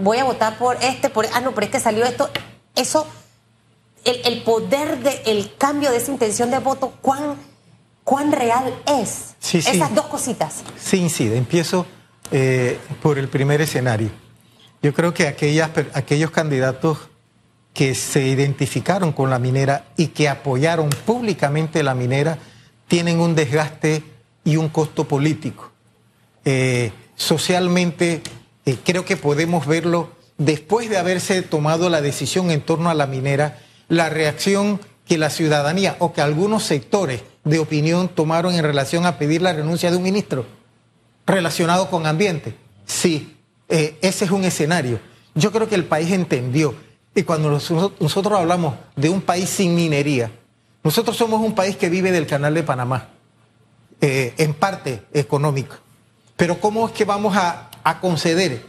voy 0.02 0.18
a 0.18 0.24
votar 0.24 0.58
por 0.58 0.76
este, 0.82 1.08
por, 1.08 1.26
ah, 1.32 1.40
no, 1.40 1.54
pero 1.54 1.66
es 1.66 1.72
que 1.72 1.80
salió 1.80 2.04
esto. 2.04 2.28
Eso, 2.74 3.06
el, 4.04 4.42
poder 4.42 4.98
del 4.98 5.54
cambio 5.56 5.90
de 5.90 5.98
esa 5.98 6.10
intención 6.10 6.50
de 6.50 6.58
voto, 6.58 6.92
¿cuán, 7.00 7.36
cuán 8.02 8.32
real 8.32 8.74
es? 8.86 9.34
Esas 9.52 9.94
dos 9.94 10.06
cositas. 10.06 10.62
Sí, 10.78 10.98
incide. 10.98 11.36
Empiezo 11.36 11.86
eh, 12.30 12.78
por 13.00 13.18
el 13.18 13.28
primer 13.28 13.60
escenario. 13.60 14.10
Yo 14.82 14.92
creo 14.92 15.14
que 15.14 15.28
aquellas, 15.28 15.70
aquellos 15.94 16.30
candidatos 16.30 16.98
que 17.72 17.94
se 17.94 18.26
identificaron 18.26 19.12
con 19.12 19.30
la 19.30 19.38
minera 19.38 19.86
y 19.96 20.08
que 20.08 20.28
apoyaron 20.28 20.90
públicamente 21.06 21.82
la 21.82 21.94
minera 21.94 22.38
tienen 22.88 23.20
un 23.20 23.34
desgaste 23.34 24.02
y 24.44 24.56
un 24.56 24.68
costo 24.68 25.06
político. 25.06 25.70
Eh, 26.44 26.92
socialmente 27.16 28.22
eh, 28.66 28.76
creo 28.84 29.04
que 29.04 29.16
podemos 29.16 29.66
verlo 29.66 30.10
después 30.38 30.88
de 30.88 30.98
haberse 30.98 31.42
tomado 31.42 31.88
la 31.90 32.00
decisión 32.00 32.50
en 32.50 32.60
torno 32.60 32.90
a 32.90 32.94
la 32.94 33.06
minera, 33.06 33.58
la 33.88 34.08
reacción 34.08 34.80
que 35.06 35.18
la 35.18 35.30
ciudadanía 35.30 35.96
o 35.98 36.12
que 36.12 36.20
algunos 36.20 36.64
sectores 36.64 37.22
de 37.44 37.58
opinión 37.58 38.08
tomaron 38.08 38.54
en 38.54 38.62
relación 38.62 39.04
a 39.04 39.18
pedir 39.18 39.42
la 39.42 39.52
renuncia 39.52 39.90
de 39.90 39.96
un 39.96 40.02
ministro 40.02 40.46
relacionado 41.26 41.90
con 41.90 42.06
ambiente. 42.06 42.54
Sí, 42.86 43.36
eh, 43.68 43.98
ese 44.00 44.24
es 44.24 44.30
un 44.30 44.44
escenario. 44.44 45.00
Yo 45.34 45.50
creo 45.52 45.68
que 45.68 45.74
el 45.74 45.84
país 45.84 46.10
entendió. 46.12 46.74
Y 47.14 47.24
cuando 47.24 47.50
nosotros 47.50 48.38
hablamos 48.38 48.74
de 48.96 49.10
un 49.10 49.20
país 49.20 49.48
sin 49.50 49.74
minería, 49.74 50.30
nosotros 50.82 51.16
somos 51.16 51.40
un 51.40 51.54
país 51.54 51.76
que 51.76 51.90
vive 51.90 52.10
del 52.10 52.26
canal 52.26 52.54
de 52.54 52.62
Panamá, 52.62 53.08
eh, 54.00 54.34
en 54.38 54.54
parte 54.54 55.02
económico. 55.12 55.76
Pero 56.36 56.58
¿cómo 56.58 56.86
es 56.86 56.92
que 56.92 57.04
vamos 57.04 57.36
a, 57.36 57.70
a 57.84 58.00
conceder 58.00 58.64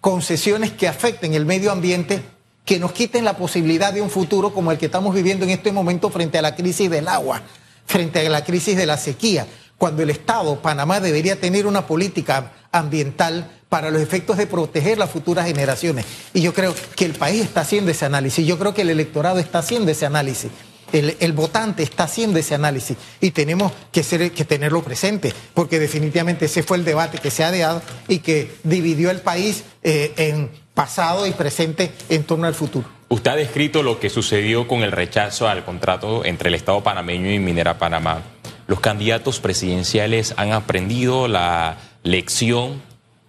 concesiones 0.00 0.72
que 0.72 0.88
afecten 0.88 1.34
el 1.34 1.46
medio 1.46 1.72
ambiente, 1.72 2.22
que 2.64 2.78
nos 2.78 2.92
quiten 2.92 3.24
la 3.24 3.36
posibilidad 3.36 3.92
de 3.92 4.02
un 4.02 4.10
futuro 4.10 4.52
como 4.52 4.70
el 4.70 4.78
que 4.78 4.86
estamos 4.86 5.14
viviendo 5.14 5.44
en 5.44 5.50
este 5.50 5.72
momento 5.72 6.10
frente 6.10 6.38
a 6.38 6.42
la 6.42 6.54
crisis 6.54 6.90
del 6.90 7.08
agua, 7.08 7.42
frente 7.86 8.26
a 8.26 8.30
la 8.30 8.44
crisis 8.44 8.76
de 8.76 8.86
la 8.86 8.96
sequía? 8.96 9.46
Cuando 9.78 10.02
el 10.02 10.10
Estado, 10.10 10.60
Panamá, 10.60 11.00
debería 11.00 11.40
tener 11.40 11.66
una 11.66 11.86
política 11.86 12.52
ambiental 12.70 13.50
para 13.68 13.90
los 13.90 14.00
efectos 14.00 14.36
de 14.36 14.46
proteger 14.46 14.98
las 14.98 15.10
futuras 15.10 15.46
generaciones. 15.46 16.06
Y 16.32 16.42
yo 16.42 16.54
creo 16.54 16.74
que 16.94 17.04
el 17.04 17.12
país 17.12 17.42
está 17.42 17.62
haciendo 17.62 17.90
ese 17.90 18.04
análisis, 18.04 18.46
yo 18.46 18.58
creo 18.58 18.72
que 18.72 18.82
el 18.82 18.90
electorado 18.90 19.38
está 19.38 19.58
haciendo 19.58 19.90
ese 19.90 20.06
análisis. 20.06 20.50
El, 20.92 21.32
votante 21.32 21.82
está 21.82 22.04
haciendo 22.04 22.38
ese 22.38 22.54
análisis 22.54 22.96
y 23.20 23.30
tenemos 23.32 23.72
que, 23.90 24.02
tenerlo 24.44 24.82
presente, 24.82 25.32
porque 25.54 25.78
definitivamente 25.78 26.44
ese 26.46 26.62
fue 26.62 26.76
el 26.76 26.84
debate 26.84 27.18
que 27.18 27.30
se 27.30 27.42
ha 27.44 27.50
dado 27.50 27.82
y 28.08 28.18
que 28.20 28.50
dividió 28.62 29.10
el 29.10 29.20
país 29.20 29.64
eh, 29.82 30.12
en 30.16 30.50
pasado 30.74 31.26
y 31.26 31.32
presente 31.32 31.92
en 32.08 32.24
torno 32.24 32.46
al 32.46 32.54
futuro. 32.54 32.86
Usted 33.08 33.30
ha 33.30 33.36
descrito 33.36 33.82
lo 33.82 34.00
que 34.00 34.10
sucedió 34.10 34.66
con 34.66 34.82
el 34.82 34.92
rechazo 34.92 35.48
al 35.48 35.64
contrato 35.64 36.24
entre 36.24 36.48
el 36.48 36.54
Estado 36.54 36.82
panameño 36.82 37.30
y 37.30 37.38
Minera 37.38 37.78
Panamá. 37.78 38.22
Los 38.66 38.80
candidatos 38.80 39.40
presidenciales 39.40 40.34
han 40.36 40.52
aprendido 40.52 41.28
la 41.28 41.76
lección 42.02 42.82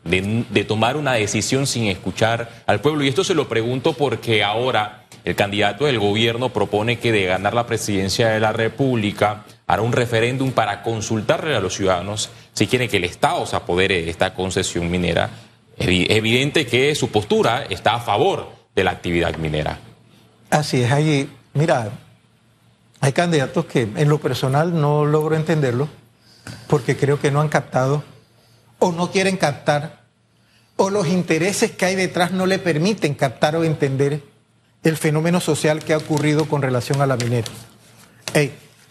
de, 0.05 0.63
tomar 0.65 0.97
una 0.97 1.13
decisión 1.13 1.67
sin 1.67 1.87
escuchar 1.87 2.63
al 2.67 2.79
pueblo. 2.79 3.03
Y 3.03 3.09
esto 3.09 3.23
se 3.23 3.33
lo 3.33 3.49
pregunto 3.49 3.93
porque 3.93 4.43
ahora 4.43 5.04
el 5.25 5.35
candidato 5.35 5.85
del 5.85 5.99
gobierno 5.99 6.49
propone 6.49 6.99
que 6.99 7.11
de 7.11 7.25
ganar 7.25 7.55
la 7.55 7.65
presidencia 7.65 8.29
de 8.29 8.39
la 8.39 8.53
República 8.53 9.43
hará 9.65 9.81
un 9.81 9.91
referéndum 9.91 10.51
para 10.51 10.83
consultarle 10.83 11.55
a 11.55 11.59
los 11.59 11.73
ciudadanos 11.73 12.29
si 12.53 12.67
quieren 12.67 12.87
que 12.87 12.97
el 12.97 13.05
Estado 13.05 13.43
se 13.47 13.55
apodere 13.55 14.03
de 14.03 14.11
esta 14.11 14.35
concesión 14.35 14.89
minera. 14.89 15.31
Es 15.77 15.87
evidente 15.87 16.67
que 16.67 16.93
su 16.93 17.09
postura 17.09 17.65
está 17.67 17.95
a 17.95 17.99
favor 17.99 18.49
de 18.75 18.83
la 18.83 18.91
actividad 18.91 19.35
minera. 19.37 19.79
Así 20.51 20.83
es, 20.83 20.91
ahí, 20.91 21.27
mira, 21.55 21.89
hay 23.01 23.11
candidatos 23.11 23.65
que 23.65 23.81
en 23.81 24.07
lo 24.07 24.19
personal 24.19 24.79
no 24.79 25.05
logro 25.05 25.35
entenderlo 25.35 25.89
porque 26.67 26.95
creo 26.95 27.19
que 27.19 27.31
no 27.31 27.41
han 27.41 27.49
captado 27.49 28.03
o 28.77 28.91
no 28.91 29.09
quieren 29.09 29.37
captar, 29.37 30.03
o 30.75 30.89
los 30.89 31.07
intereses 31.07 31.71
que 31.71 31.85
hay 31.85 31.95
detrás 31.95 32.31
no 32.31 32.45
le 32.45 32.59
permiten 32.59 33.15
captar 33.15 33.55
o 33.55 33.63
entender 33.63 34.21
el 34.85 34.97
fenómeno 34.97 35.41
social 35.41 35.83
que 35.83 35.93
ha 35.93 35.97
ocurrido 35.97 36.47
con 36.47 36.61
relación 36.61 37.01
a 37.01 37.07
la 37.07 37.17
minera. 37.17 37.47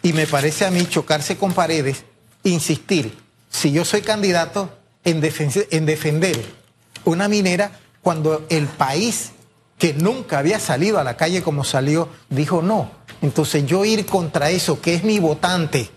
y 0.02 0.12
me 0.12 0.26
parece 0.26 0.66
a 0.66 0.70
mí 0.70 0.86
chocarse 0.86 1.36
con 1.38 1.54
paredes, 1.54 2.04
insistir, 2.42 3.16
si 3.48 3.72
yo 3.72 3.84
soy 3.84 4.02
candidato 4.02 4.76
en, 5.04 5.22
en 5.70 5.86
defender 5.86 6.44
una 7.04 7.28
minera 7.28 7.72
cuando 8.02 8.44
el 8.50 8.66
país 8.66 9.30
que 9.78 9.94
nunca 9.94 10.38
había 10.38 10.58
salido 10.58 10.98
a 10.98 11.04
la 11.04 11.16
calle 11.16 11.42
como 11.42 11.64
salió, 11.64 12.08
dijo 12.28 12.60
no. 12.60 12.90
Entonces 13.22 13.64
yo 13.66 13.84
ir 13.84 14.04
contra 14.06 14.50
eso, 14.50 14.80
que 14.80 14.94
es 14.94 15.04
mi 15.04 15.18
votante, 15.20 15.90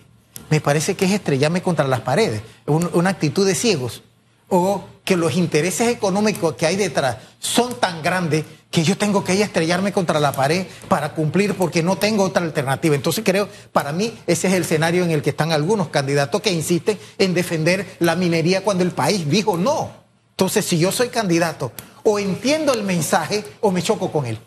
me 0.49 0.61
parece 0.61 0.95
que 0.95 1.05
es 1.05 1.11
estrellarme 1.11 1.61
contra 1.61 1.87
las 1.87 2.01
paredes, 2.01 2.41
una 2.65 3.09
actitud 3.09 3.45
de 3.45 3.55
ciegos, 3.55 4.03
o 4.49 4.85
que 5.03 5.17
los 5.17 5.35
intereses 5.35 5.89
económicos 5.89 6.55
que 6.55 6.65
hay 6.65 6.75
detrás 6.75 7.17
son 7.39 7.79
tan 7.79 8.01
grandes 8.01 8.45
que 8.71 8.83
yo 8.83 8.97
tengo 8.97 9.23
que 9.23 9.35
ir 9.35 9.41
a 9.41 9.45
estrellarme 9.45 9.91
contra 9.91 10.19
la 10.19 10.31
pared 10.31 10.65
para 10.87 11.13
cumplir 11.13 11.55
porque 11.55 11.83
no 11.83 11.97
tengo 11.97 12.23
otra 12.23 12.43
alternativa. 12.43 12.95
Entonces 12.95 13.23
creo, 13.25 13.47
para 13.71 13.91
mí, 13.91 14.13
ese 14.27 14.47
es 14.47 14.53
el 14.53 14.63
escenario 14.63 15.03
en 15.03 15.11
el 15.11 15.21
que 15.21 15.31
están 15.31 15.51
algunos 15.51 15.87
candidatos 15.89 16.41
que 16.41 16.51
insisten 16.51 16.99
en 17.17 17.33
defender 17.33 17.85
la 17.99 18.15
minería 18.15 18.63
cuando 18.63 18.83
el 18.83 18.91
país 18.91 19.29
dijo 19.29 19.57
no. 19.57 19.91
Entonces, 20.31 20.65
si 20.65 20.77
yo 20.77 20.91
soy 20.91 21.09
candidato, 21.09 21.71
o 22.03 22.19
entiendo 22.19 22.73
el 22.73 22.83
mensaje 22.83 23.43
o 23.59 23.71
me 23.71 23.81
choco 23.81 24.11
con 24.11 24.25
él. 24.25 24.37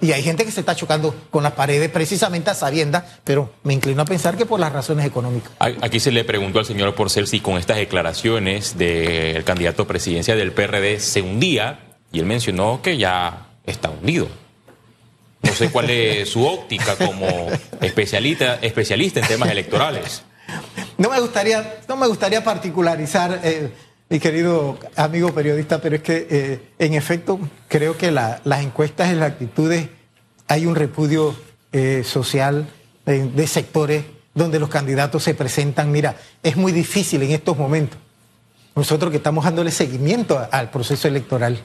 Y 0.00 0.12
hay 0.12 0.22
gente 0.22 0.44
que 0.44 0.50
se 0.50 0.60
está 0.60 0.74
chocando 0.74 1.14
con 1.30 1.42
las 1.42 1.52
paredes 1.52 1.90
precisamente 1.90 2.50
a 2.50 2.54
sabiendas, 2.54 3.04
pero 3.22 3.52
me 3.62 3.72
inclino 3.72 4.02
a 4.02 4.04
pensar 4.04 4.36
que 4.36 4.46
por 4.46 4.58
las 4.58 4.72
razones 4.72 5.06
económicas. 5.06 5.52
Aquí 5.58 6.00
se 6.00 6.10
le 6.10 6.24
preguntó 6.24 6.58
al 6.58 6.64
señor 6.64 6.94
Porcel 6.94 7.28
si 7.28 7.40
con 7.40 7.56
estas 7.56 7.76
declaraciones 7.76 8.76
del 8.78 9.44
candidato 9.44 9.86
presidencia 9.86 10.34
del 10.34 10.52
PRD 10.52 10.98
se 10.98 11.22
hundía 11.22 11.89
y 12.12 12.18
él 12.20 12.26
mencionó 12.26 12.80
que 12.82 12.96
ya 12.96 13.46
está 13.66 13.90
hundido. 13.90 14.28
No 15.42 15.52
sé 15.54 15.70
cuál 15.70 15.88
es 15.90 16.28
su 16.28 16.44
óptica 16.46 16.96
como 16.96 17.48
especialista, 17.80 18.56
especialista 18.60 19.20
en 19.20 19.26
temas 19.26 19.50
electorales. 19.50 20.22
No 20.98 21.08
me 21.10 21.20
gustaría, 21.20 21.80
no 21.88 21.96
me 21.96 22.06
gustaría 22.06 22.44
particularizar, 22.44 23.40
eh, 23.42 23.70
mi 24.08 24.18
querido 24.18 24.78
amigo 24.96 25.32
periodista, 25.32 25.80
pero 25.80 25.96
es 25.96 26.02
que 26.02 26.26
eh, 26.28 26.60
en 26.78 26.94
efecto 26.94 27.38
creo 27.68 27.96
que 27.96 28.10
la- 28.10 28.40
las 28.44 28.62
encuestas 28.62 29.10
y 29.12 29.14
las 29.14 29.30
actitudes 29.32 29.88
hay 30.48 30.66
un 30.66 30.74
repudio 30.74 31.34
eh, 31.72 32.02
social 32.04 32.66
de 33.06 33.46
sectores 33.46 34.04
donde 34.34 34.58
los 34.58 34.68
candidatos 34.68 35.22
se 35.22 35.34
presentan. 35.34 35.90
Mira, 35.90 36.16
es 36.42 36.56
muy 36.56 36.72
difícil 36.72 37.22
en 37.22 37.30
estos 37.30 37.56
momentos. 37.56 37.98
Nosotros 38.74 39.10
que 39.10 39.16
estamos 39.16 39.44
dándole 39.44 39.70
seguimiento 39.70 40.46
al 40.50 40.70
proceso 40.70 41.08
electoral, 41.08 41.58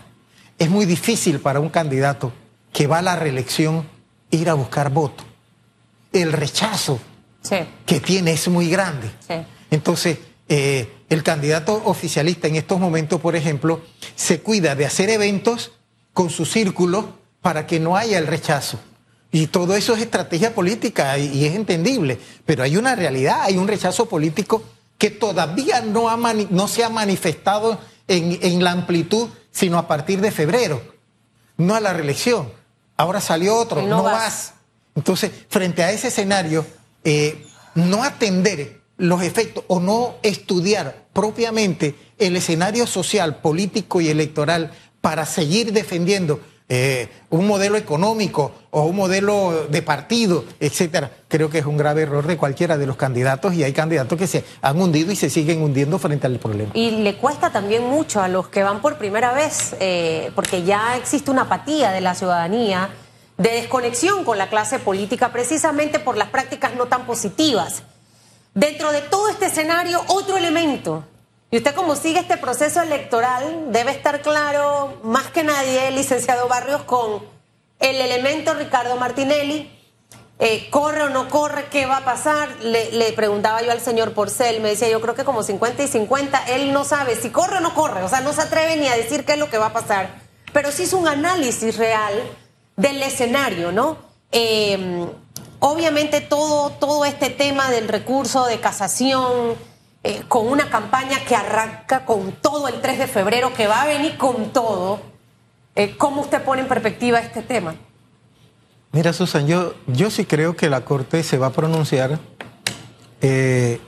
es 0.57 0.69
muy 0.69 0.85
difícil 0.85 1.39
para 1.39 1.59
un 1.59 1.69
candidato 1.69 2.31
que 2.73 2.87
va 2.87 2.99
a 2.99 3.01
la 3.01 3.15
reelección 3.15 3.87
ir 4.31 4.49
a 4.49 4.53
buscar 4.53 4.89
voto. 4.91 5.23
El 6.11 6.31
rechazo 6.33 6.99
Sí. 7.41 7.57
que 7.85 7.99
tiene 7.99 8.31
es 8.31 8.47
muy 8.47 8.69
grande. 8.69 9.09
Sí. 9.27 9.35
Entonces, 9.69 10.17
eh, 10.49 10.91
el 11.09 11.21
candidato 11.23 11.81
oficialista 11.85 12.47
en 12.47 12.55
estos 12.55 12.79
momentos, 12.79 13.21
por 13.21 13.35
ejemplo, 13.35 13.81
se 14.15 14.41
cuida 14.41 14.75
de 14.75 14.85
hacer 14.85 15.09
eventos 15.09 15.71
con 16.13 16.29
su 16.29 16.45
círculo 16.45 17.19
para 17.41 17.67
que 17.67 17.79
no 17.79 17.95
haya 17.97 18.17
el 18.17 18.25
rechazo. 18.27 18.79
Y 19.31 19.47
todo 19.47 19.75
eso 19.75 19.93
es 19.95 20.01
estrategia 20.01 20.55
política 20.55 21.17
y, 21.17 21.45
es 21.45 21.53
entendible, 21.55 22.17
pero 22.45 22.63
hay 22.63 22.77
una 22.77 22.95
realidad, 22.95 23.41
hay 23.41 23.57
un 23.57 23.67
rechazo 23.67 24.07
político 24.07 24.63
que 24.97 25.11
todavía 25.11 25.81
no, 25.81 26.09
ha 26.09 26.15
mani- 26.17 26.47
no 26.49 26.67
se 26.67 26.83
ha 26.83 26.89
manifestado 26.89 27.79
en, 28.07 28.39
en 28.41 28.63
la 28.63 28.71
amplitud, 28.71 29.27
sino 29.55 29.77
a 29.77 29.87
partir 29.87 30.19
de 30.19 30.31
febrero, 30.31 30.81
no 31.55 31.75
a 31.75 31.79
la 31.79 31.93
reelección. 31.93 32.51
Ahora 32.97 33.21
salió 33.21 33.55
otro, 33.55 33.81
no 33.83 33.87
no, 33.87 34.03
vas. 34.03 34.13
vas. 34.13 34.53
Entonces, 34.95 35.31
frente 35.47 35.81
a 35.81 35.91
ese 35.93 36.09
escenario, 36.09 36.65
eh, 37.05 37.47
no 37.73 38.03
atender 38.03 38.81
los 38.97 39.23
efectos 39.23 39.63
o 39.67 39.79
no 39.79 40.15
estudiar 40.23 41.05
propiamente 41.13 41.95
el 42.17 42.35
escenario 42.35 42.85
social, 42.85 43.37
político 43.37 44.01
y 44.01 44.09
electoral 44.09 44.73
para 44.99 45.25
seguir 45.25 45.71
defendiendo 45.71 46.41
eh, 46.67 47.09
un 47.29 47.45
modelo 47.45 47.77
económico 47.77 48.51
o 48.71 48.85
un 48.85 48.95
modelo 48.95 49.67
de 49.69 49.81
partido, 49.83 50.45
etcétera, 50.59 51.11
creo 51.27 51.49
que 51.49 51.59
es 51.59 51.65
un 51.65 51.77
grave 51.77 52.01
error 52.01 52.25
de 52.25 52.37
cualquiera 52.37 52.75
de 52.77 52.87
los 52.87 52.97
candidatos 52.97 53.53
y 53.53 53.63
hay 53.63 53.71
candidatos 53.71 54.17
que 54.17 54.25
se 54.25 54.43
han 54.63 54.81
hundido 54.81 55.11
y 55.11 55.15
se 55.15 55.29
siguen 55.29 55.61
hundiendo 55.61 55.99
frente 55.99 56.25
al 56.25 56.39
problema. 56.39 56.71
Y 56.73 56.91
le 56.91 57.17
cuesta 57.17 57.51
también 57.51 57.83
mucho 57.83 58.19
a 58.19 58.27
los 58.27 58.47
que 58.47 58.63
van 58.63 58.81
por 58.81 58.97
primera 58.97 59.31
vez, 59.31 59.75
eh, 59.79 60.31
porque 60.33 60.63
ya 60.63 60.95
existe 60.97 61.29
una 61.29 61.43
apatía 61.43 61.91
de 61.91 62.01
la 62.01 62.15
ciudadanía, 62.15 62.89
de 63.37 63.49
desconexión 63.49 64.23
con 64.23 64.39
la 64.39 64.49
clase 64.49 64.79
política, 64.79 65.31
precisamente 65.31 65.99
por 65.99 66.17
las 66.17 66.29
prácticas 66.29 66.75
no 66.75 66.87
tan 66.87 67.05
positivas. 67.05 67.83
Dentro 68.55 68.91
de 68.91 69.01
todo 69.01 69.29
este 69.29 69.47
escenario, 69.47 70.01
otro 70.07 70.37
elemento. 70.37 71.03
Y 71.55 71.59
usted 71.59 71.73
como 71.73 71.95
sigue 71.95 72.19
este 72.19 72.35
proceso 72.35 72.81
electoral, 72.81 73.71
debe 73.71 73.91
estar 73.91 74.21
claro, 74.21 74.99
más 75.03 75.27
que 75.27 75.41
nadie, 75.41 75.89
licenciado 75.91 76.49
Barrios, 76.49 76.83
con 76.83 77.23
el 77.79 77.95
elemento 77.95 78.53
Ricardo 78.53 78.97
Martinelli, 78.97 79.71
eh, 80.37 80.67
¿Corre 80.69 81.03
o 81.03 81.09
no 81.09 81.29
corre? 81.29 81.67
¿Qué 81.71 81.85
va 81.85 81.99
a 81.99 82.03
pasar? 82.03 82.49
Le, 82.61 83.13
preguntaba 83.13 83.61
yo 83.61 83.71
al 83.71 83.79
señor 83.79 84.11
Porcel, 84.11 84.59
me 84.59 84.67
decía, 84.67 84.89
yo 84.89 84.99
creo 84.99 85.15
que 85.15 85.23
como 85.23 85.43
50 85.43 85.81
y 85.81 85.87
50, 85.87 86.43
él 86.47 86.73
no 86.73 86.83
sabe 86.83 87.15
si 87.15 87.29
corre 87.29 87.59
o 87.59 87.61
no 87.61 87.73
corre, 87.73 88.03
o 88.03 88.09
sea, 88.09 88.19
no 88.19 88.33
se 88.33 88.41
atreve 88.41 88.75
ni 88.75 88.89
a 88.89 88.97
decir 88.97 89.23
qué 89.23 89.31
es 89.31 89.39
lo 89.39 89.49
que 89.49 89.57
va 89.57 89.67
a 89.67 89.73
pasar, 89.73 90.09
pero 90.51 90.73
sí 90.73 90.83
hizo 90.83 90.97
un 90.97 91.07
análisis 91.07 91.77
real 91.77 92.21
del 92.75 93.01
escenario, 93.01 93.71
¿no? 93.71 93.95
Eh, 94.33 95.07
obviamente 95.59 96.19
todo, 96.19 96.71
todo 96.71 97.05
este 97.05 97.29
tema 97.29 97.71
del 97.71 97.87
recurso 97.87 98.45
de 98.45 98.59
casación, 98.59 99.55
eh, 100.05 100.23
con 100.27 100.47
una 100.47 100.69
campaña 100.69 101.19
que 101.27 101.35
arranca 101.35 102.05
con 102.05 102.31
todo 102.33 102.67
el 102.67 102.79
3 102.79 102.99
de 102.99 103.07
febrero, 103.07 103.53
que 103.53 103.65
va 103.67 103.81
a 103.81 103.85
venir 103.87 104.17
con 104.17 104.53
todo, 104.53 104.99
eh, 105.75 105.95
¿cómo 105.97 106.21
usted 106.21 106.43
pone 106.43 106.61
en 106.61 106.67
perspectiva 106.67 107.19
este 107.19 107.41
tema? 107.41 107.75
Mira, 108.91 109.11
Susan, 109.13 109.45
yo, 109.47 109.73
yo 109.87 110.09
sí 110.09 110.25
creo 110.25 110.55
que 110.55 110.69
la 110.69 110.85
Corte 110.85 111.23
se 111.23 111.37
va 111.37 111.47
a 111.47 111.51
pronunciar 111.51 112.19
eh, 113.21 113.81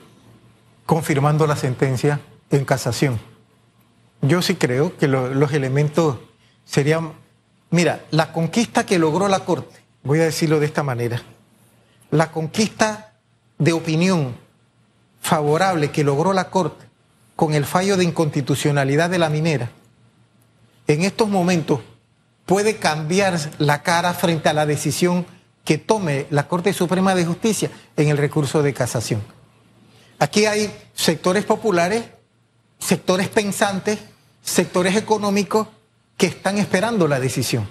confirmando 0.85 1.47
la 1.47 1.55
sentencia 1.55 2.19
en 2.49 2.65
casación. 2.65 3.19
Yo 4.21 4.41
sí 4.41 4.55
creo 4.55 4.97
que 4.97 5.07
lo- 5.07 5.33
los 5.33 5.53
elementos 5.53 6.17
serían... 6.65 7.13
Mira, 7.69 8.01
la 8.11 8.31
conquista 8.31 8.85
que 8.85 8.97
logró 8.97 9.27
la 9.27 9.41
Corte, 9.41 9.77
voy 10.03 10.19
a 10.19 10.23
decirlo 10.25 10.59
de 10.59 10.65
esta 10.65 10.83
manera, 10.83 11.21
la 12.11 12.31
conquista 12.31 13.13
de 13.59 13.73
opinión 13.73 14.35
favorable 15.27 15.91
que 15.91 16.05
logró 16.05 16.31
la 16.31 16.49
Corte 16.49 16.85
con 17.35 17.53
el 17.53 17.65
fallo 17.65 17.97
de 17.97 18.05
inconstitucionalidad 18.05 19.09
de 19.09 19.19
la 19.19 19.29
minera, 19.29 19.69
en 20.87 21.03
estos 21.03 21.27
momentos 21.27 21.81
puede 22.45 22.77
cambiar 22.77 23.37
la 23.59 23.83
cara 23.83 24.13
frente 24.13 24.47
a 24.47 24.53
la 24.53 24.65
decisión 24.65 25.25
que 25.65 25.77
tome 25.77 26.27
la 26.29 26.47
Corte 26.47 26.71
Suprema 26.71 27.13
de 27.13 27.25
Justicia 27.25 27.69
en 27.97 28.07
el 28.07 28.17
recurso 28.17 28.63
de 28.63 28.73
casación. 28.73 29.21
Aquí 30.17 30.45
hay 30.45 30.73
sectores 30.93 31.43
populares, 31.43 32.05
sectores 32.79 33.27
pensantes, 33.27 33.99
sectores 34.41 34.95
económicos 34.95 35.67
que 36.15 36.27
están 36.27 36.57
esperando 36.57 37.07
la 37.07 37.19
decisión. 37.19 37.67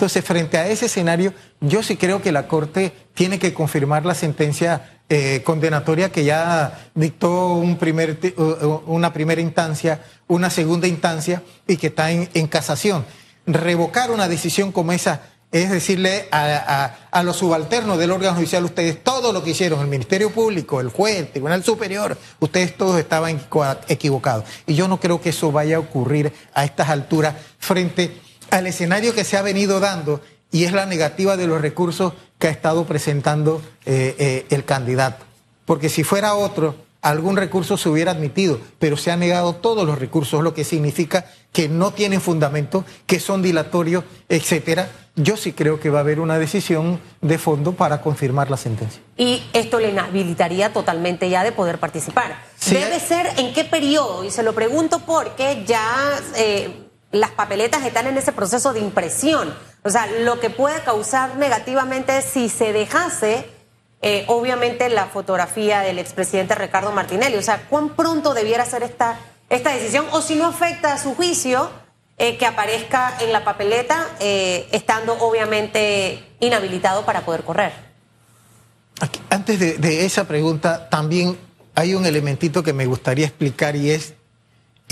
Entonces, 0.00 0.24
frente 0.24 0.56
a 0.56 0.66
ese 0.66 0.86
escenario, 0.86 1.34
yo 1.60 1.82
sí 1.82 1.98
creo 1.98 2.22
que 2.22 2.32
la 2.32 2.48
Corte 2.48 2.90
tiene 3.12 3.38
que 3.38 3.52
confirmar 3.52 4.06
la 4.06 4.14
sentencia 4.14 5.02
eh, 5.10 5.42
condenatoria 5.44 6.10
que 6.10 6.24
ya 6.24 6.88
dictó 6.94 7.56
una 7.56 9.12
primera 9.12 9.42
instancia, 9.42 10.00
una 10.26 10.48
segunda 10.48 10.86
instancia 10.88 11.42
y 11.66 11.76
que 11.76 11.88
está 11.88 12.12
en, 12.12 12.46
casación. 12.46 13.04
Revocar 13.44 14.10
una 14.10 14.26
decisión 14.26 14.72
como 14.72 14.92
esa 14.92 15.20
es 15.52 15.68
decirle 15.68 16.28
a, 16.32 17.22
los 17.22 17.36
subalternos 17.36 17.98
del 17.98 18.12
órgano 18.12 18.36
judicial, 18.36 18.64
ustedes 18.64 19.04
todo 19.04 19.34
lo 19.34 19.44
que 19.44 19.50
hicieron, 19.50 19.80
el 19.80 19.88
Ministerio 19.88 20.30
Público, 20.30 20.80
el 20.80 20.88
juez, 20.88 21.18
el 21.18 21.28
Tribunal 21.28 21.62
Superior, 21.62 22.16
ustedes 22.38 22.74
todos 22.74 22.98
estaban 22.98 23.38
equi- 23.38 23.78
equivocados. 23.88 24.44
Y 24.66 24.74
yo 24.74 24.88
no 24.88 24.98
creo 24.98 25.20
que 25.20 25.28
eso 25.28 25.52
vaya 25.52 25.76
a 25.76 25.80
ocurrir 25.80 26.32
a 26.54 26.64
estas 26.64 26.88
alturas 26.88 27.34
frente 27.58 28.29
al 28.50 28.66
escenario 28.66 29.14
que 29.14 29.24
se 29.24 29.36
ha 29.36 29.42
venido 29.42 29.80
dando 29.80 30.20
y 30.52 30.64
es 30.64 30.72
la 30.72 30.86
negativa 30.86 31.36
de 31.36 31.46
los 31.46 31.60
recursos 31.60 32.12
que 32.38 32.48
ha 32.48 32.50
estado 32.50 32.84
presentando 32.84 33.62
eh, 33.86 34.16
eh, 34.18 34.46
el 34.50 34.64
candidato. 34.64 35.24
Porque 35.64 35.88
si 35.88 36.02
fuera 36.02 36.34
otro, 36.34 36.74
algún 37.02 37.36
recurso 37.36 37.76
se 37.76 37.88
hubiera 37.88 38.12
admitido, 38.12 38.60
pero 38.78 38.96
se 38.96 39.10
han 39.10 39.20
negado 39.20 39.54
todos 39.54 39.86
los 39.86 39.98
recursos, 39.98 40.42
lo 40.42 40.54
que 40.54 40.64
significa 40.64 41.26
que 41.52 41.68
no 41.68 41.92
tienen 41.92 42.20
fundamento, 42.20 42.84
que 43.06 43.20
son 43.20 43.42
dilatorios, 43.42 44.04
etcétera. 44.28 44.90
Yo 45.16 45.36
sí 45.36 45.52
creo 45.52 45.80
que 45.80 45.90
va 45.90 45.98
a 45.98 46.02
haber 46.02 46.20
una 46.20 46.38
decisión 46.38 47.00
de 47.20 47.38
fondo 47.38 47.72
para 47.72 48.00
confirmar 48.00 48.50
la 48.50 48.56
sentencia. 48.56 49.02
Y 49.16 49.42
esto 49.52 49.78
le 49.78 49.90
inhabilitaría 49.90 50.72
totalmente 50.72 51.28
ya 51.28 51.44
de 51.44 51.52
poder 51.52 51.78
participar. 51.78 52.42
Sí. 52.56 52.74
Debe 52.74 53.00
ser 53.00 53.26
en 53.38 53.52
qué 53.52 53.64
periodo, 53.64 54.24
y 54.24 54.30
se 54.30 54.42
lo 54.42 54.54
pregunto 54.54 55.00
porque 55.04 55.64
ya 55.66 56.18
eh, 56.36 56.89
las 57.12 57.30
papeletas 57.30 57.84
están 57.84 58.06
en 58.06 58.16
ese 58.16 58.32
proceso 58.32 58.72
de 58.72 58.80
impresión. 58.80 59.52
O 59.82 59.90
sea, 59.90 60.06
lo 60.06 60.38
que 60.40 60.50
puede 60.50 60.80
causar 60.82 61.36
negativamente 61.36 62.18
es 62.18 62.24
si 62.24 62.48
se 62.48 62.72
dejase, 62.72 63.46
eh, 64.02 64.24
obviamente, 64.28 64.88
la 64.88 65.06
fotografía 65.06 65.80
del 65.80 65.98
expresidente 65.98 66.54
Ricardo 66.54 66.92
Martinelli. 66.92 67.36
O 67.36 67.42
sea, 67.42 67.66
¿cuán 67.68 67.90
pronto 67.90 68.34
debiera 68.34 68.64
ser 68.64 68.82
esta, 68.82 69.18
esta 69.48 69.72
decisión? 69.72 70.06
O 70.12 70.20
si 70.20 70.36
no 70.36 70.46
afecta 70.46 70.92
a 70.92 70.98
su 70.98 71.14
juicio, 71.14 71.70
eh, 72.18 72.36
que 72.36 72.46
aparezca 72.46 73.16
en 73.20 73.32
la 73.32 73.44
papeleta, 73.44 74.06
eh, 74.20 74.68
estando 74.72 75.14
obviamente 75.20 76.22
inhabilitado 76.38 77.04
para 77.04 77.22
poder 77.22 77.42
correr. 77.42 77.72
Antes 79.30 79.58
de, 79.58 79.78
de 79.78 80.04
esa 80.04 80.28
pregunta, 80.28 80.90
también 80.90 81.38
hay 81.74 81.94
un 81.94 82.04
elementito 82.04 82.62
que 82.62 82.74
me 82.74 82.84
gustaría 82.84 83.26
explicar 83.26 83.74
y 83.74 83.90
es 83.90 84.14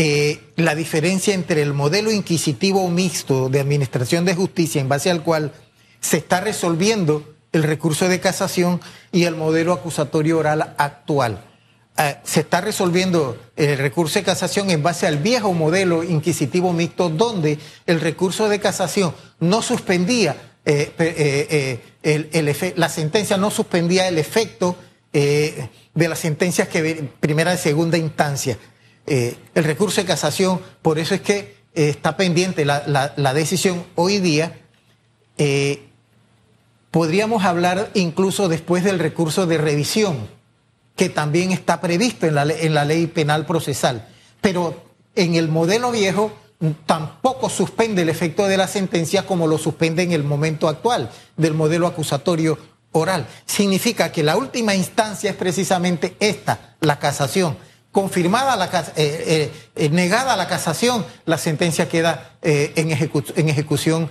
eh, 0.01 0.53
la 0.55 0.77
diferencia 0.77 1.35
entre 1.35 1.61
el 1.61 1.75
modelo 1.75 2.13
inquisitivo 2.13 2.89
mixto 2.89 3.49
de 3.49 3.59
administración 3.59 4.25
de 4.25 4.37
justicia 4.37 4.81
en 4.81 4.89
base 4.89 5.11
al 5.11 5.25
cual 5.25 5.51
se 5.99 6.19
está 6.19 6.41
resolviendo 6.41 7.35
el 7.51 7.65
recurso 7.65 8.07
de 8.07 8.21
casación 8.21 8.81
y 9.11 9.25
el 9.25 9.35
modelo 9.35 9.73
acusatorio 9.73 10.39
oral 10.39 10.77
actual. 10.79 11.45
Eh, 11.99 12.15
se 12.23 12.41
está 12.41 12.61
resolviendo 12.61 13.37
el 13.57 13.77
recurso 13.77 14.21
de 14.21 14.25
casación 14.25 14.71
en 14.71 14.85
base 14.85 15.09
al 15.09 15.17
viejo 15.17 15.53
modelo 15.53 16.05
inquisitivo 16.05 16.73
mixto 16.73 17.09
donde 17.09 17.59
el 17.85 18.01
recurso 18.01 18.49
de 18.49 18.61
casación 18.61 19.13
no 19.41 19.63
suspendía 19.63 20.37
eh, 20.65 21.81
la 22.77 22.89
sentencia 22.89 23.37
no 23.37 23.51
suspendía 23.51 24.07
el 24.07 24.19
efecto 24.19 24.77
de 25.13 25.69
las 25.95 26.21
sentencias 26.21 26.69
que 26.69 27.11
primera 27.19 27.53
y 27.53 27.59
segunda 27.59 27.99
instancia. 27.99 28.59
Eh, 29.11 29.37
el 29.55 29.64
recurso 29.64 30.01
de 30.01 30.07
casación, 30.07 30.61
por 30.83 30.99
eso 30.99 31.14
es 31.14 31.23
que 31.23 31.57
eh, 31.75 31.88
está 31.88 32.16
pendiente 32.16 32.64
la, 32.64 33.33
decisión 33.35 33.85
hoy 33.94 34.18
día. 34.18 34.61
eh, 35.38 35.85
podríamos 36.90 37.44
hablar 37.44 37.90
incluso 37.94 38.49
después 38.49 38.83
del 38.85 38.99
recurso 38.99 39.47
de 39.47 39.59
revisión 39.59 40.29
que 40.97 41.09
también 41.09 41.53
está 41.53 41.81
previsto 41.81 42.27
en 42.27 42.35
la, 42.35 42.42
en 42.42 42.75
la 42.75 42.85
ley 42.85 43.07
penal 43.07 43.47
procesal. 43.47 44.09
Pero 44.40 44.83
en 45.14 45.37
el 45.37 45.49
modelo 45.49 45.90
viejo 45.90 46.33
tampoco 46.87 47.49
suspende 47.49 48.03
el 48.03 48.09
efecto 48.09 48.47
de 48.47 48.57
la 48.57 48.66
sentencia 48.66 49.25
como 49.25 49.47
lo 49.47 49.59
suspende 49.59 50.03
en 50.03 50.12
el 50.12 50.25
momento 50.25 50.68
actual 50.68 51.11
del 51.37 51.55
modelo 51.55 51.87
acusatorio 51.87 52.59
oral. 52.92 53.27
Significa 53.47 54.11
que 54.11 54.23
la 54.23 54.37
última 54.37 54.75
instancia 54.75 55.31
es 55.31 55.37
precisamente 55.37 56.16
esta, 56.21 56.77
la 56.81 56.99
casación. 56.99 57.57
Confirmada 57.92 58.55
la 58.57 58.66
eh, 58.66 58.92
eh, 58.96 59.53
eh, 59.74 59.88
negada 59.88 60.37
la 60.37 60.46
casación, 60.46 61.07
la 61.24 61.38
sentencia 61.38 61.88
queda 61.88 62.33
en, 62.42 62.90
en 62.90 63.48
ejecución, 63.48 64.11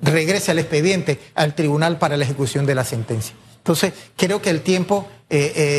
regresa 0.00 0.52
al 0.52 0.60
expediente 0.60 1.18
al 1.34 1.54
tribunal 1.54 1.98
para 1.98 2.16
la 2.16 2.24
ejecución 2.24 2.66
de 2.66 2.74
la 2.74 2.84
sentencia. 2.84 3.34
Entonces, 3.58 3.92
creo 4.16 4.40
que 4.40 4.50
el 4.50 4.62
tiempo 4.62 5.08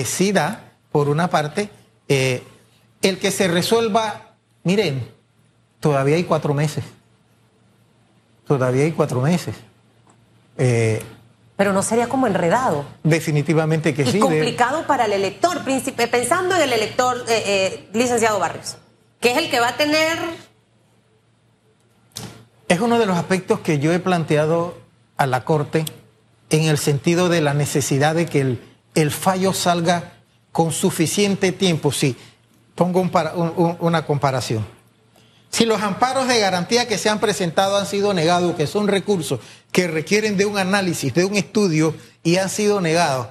sí 0.05 0.33
da, 0.33 0.73
por 0.91 1.07
una 1.07 1.29
parte, 1.29 1.69
el 2.09 3.17
que 3.17 3.31
se 3.31 3.47
resuelva, 3.47 4.35
miren, 4.63 5.09
todavía 5.79 6.17
hay 6.17 6.25
cuatro 6.25 6.53
meses. 6.53 6.83
Todavía 8.45 8.83
hay 8.83 8.91
cuatro 8.91 9.21
meses. 9.21 9.55
Pero 11.57 11.73
no 11.73 11.81
sería 11.81 12.07
como 12.07 12.27
enredado. 12.27 12.85
Definitivamente 13.03 13.93
que 13.93 14.05
sí. 14.05 14.17
Y 14.17 14.21
complicado 14.21 14.85
para 14.87 15.05
el 15.05 15.13
elector, 15.13 15.63
príncipe, 15.63 16.07
pensando 16.07 16.55
en 16.55 16.61
el 16.61 16.71
elector, 16.71 17.17
eh, 17.27 17.43
eh, 17.45 17.89
licenciado 17.93 18.39
Barrios, 18.39 18.77
que 19.19 19.31
es 19.31 19.37
el 19.37 19.49
que 19.49 19.59
va 19.59 19.69
a 19.69 19.77
tener... 19.77 20.17
Es 22.67 22.79
uno 22.79 22.99
de 22.99 23.05
los 23.05 23.17
aspectos 23.17 23.61
que 23.61 23.79
yo 23.79 23.91
he 23.91 23.99
planteado 23.99 24.77
a 25.17 25.25
la 25.25 25.43
Corte 25.43 25.83
en 26.49 26.63
el 26.65 26.77
sentido 26.77 27.27
de 27.27 27.41
la 27.41 27.53
necesidad 27.53 28.13
de 28.13 28.27
que 28.27 28.41
el, 28.41 28.61
el 28.93 29.11
fallo 29.11 29.51
salga 29.51 30.13
con 30.51 30.71
suficiente 30.71 31.51
tiempo. 31.51 31.91
Sí, 31.91 32.15
pongo 32.75 33.01
una 33.79 34.05
comparación. 34.05 34.76
Si 35.49 35.65
los 35.65 35.81
amparos 35.81 36.27
de 36.27 36.39
garantía 36.39 36.87
que 36.87 36.97
se 36.97 37.09
han 37.09 37.19
presentado 37.19 37.77
han 37.77 37.87
sido 37.87 38.13
negados, 38.13 38.55
que 38.55 38.67
son 38.67 38.87
recursos 38.87 39.39
que 39.71 39.87
requieren 39.87 40.37
de 40.37 40.45
un 40.45 40.57
análisis, 40.57 41.13
de 41.13 41.25
un 41.25 41.35
estudio 41.35 41.95
y 42.23 42.37
han 42.37 42.49
sido 42.49 42.81
negados, 42.81 43.27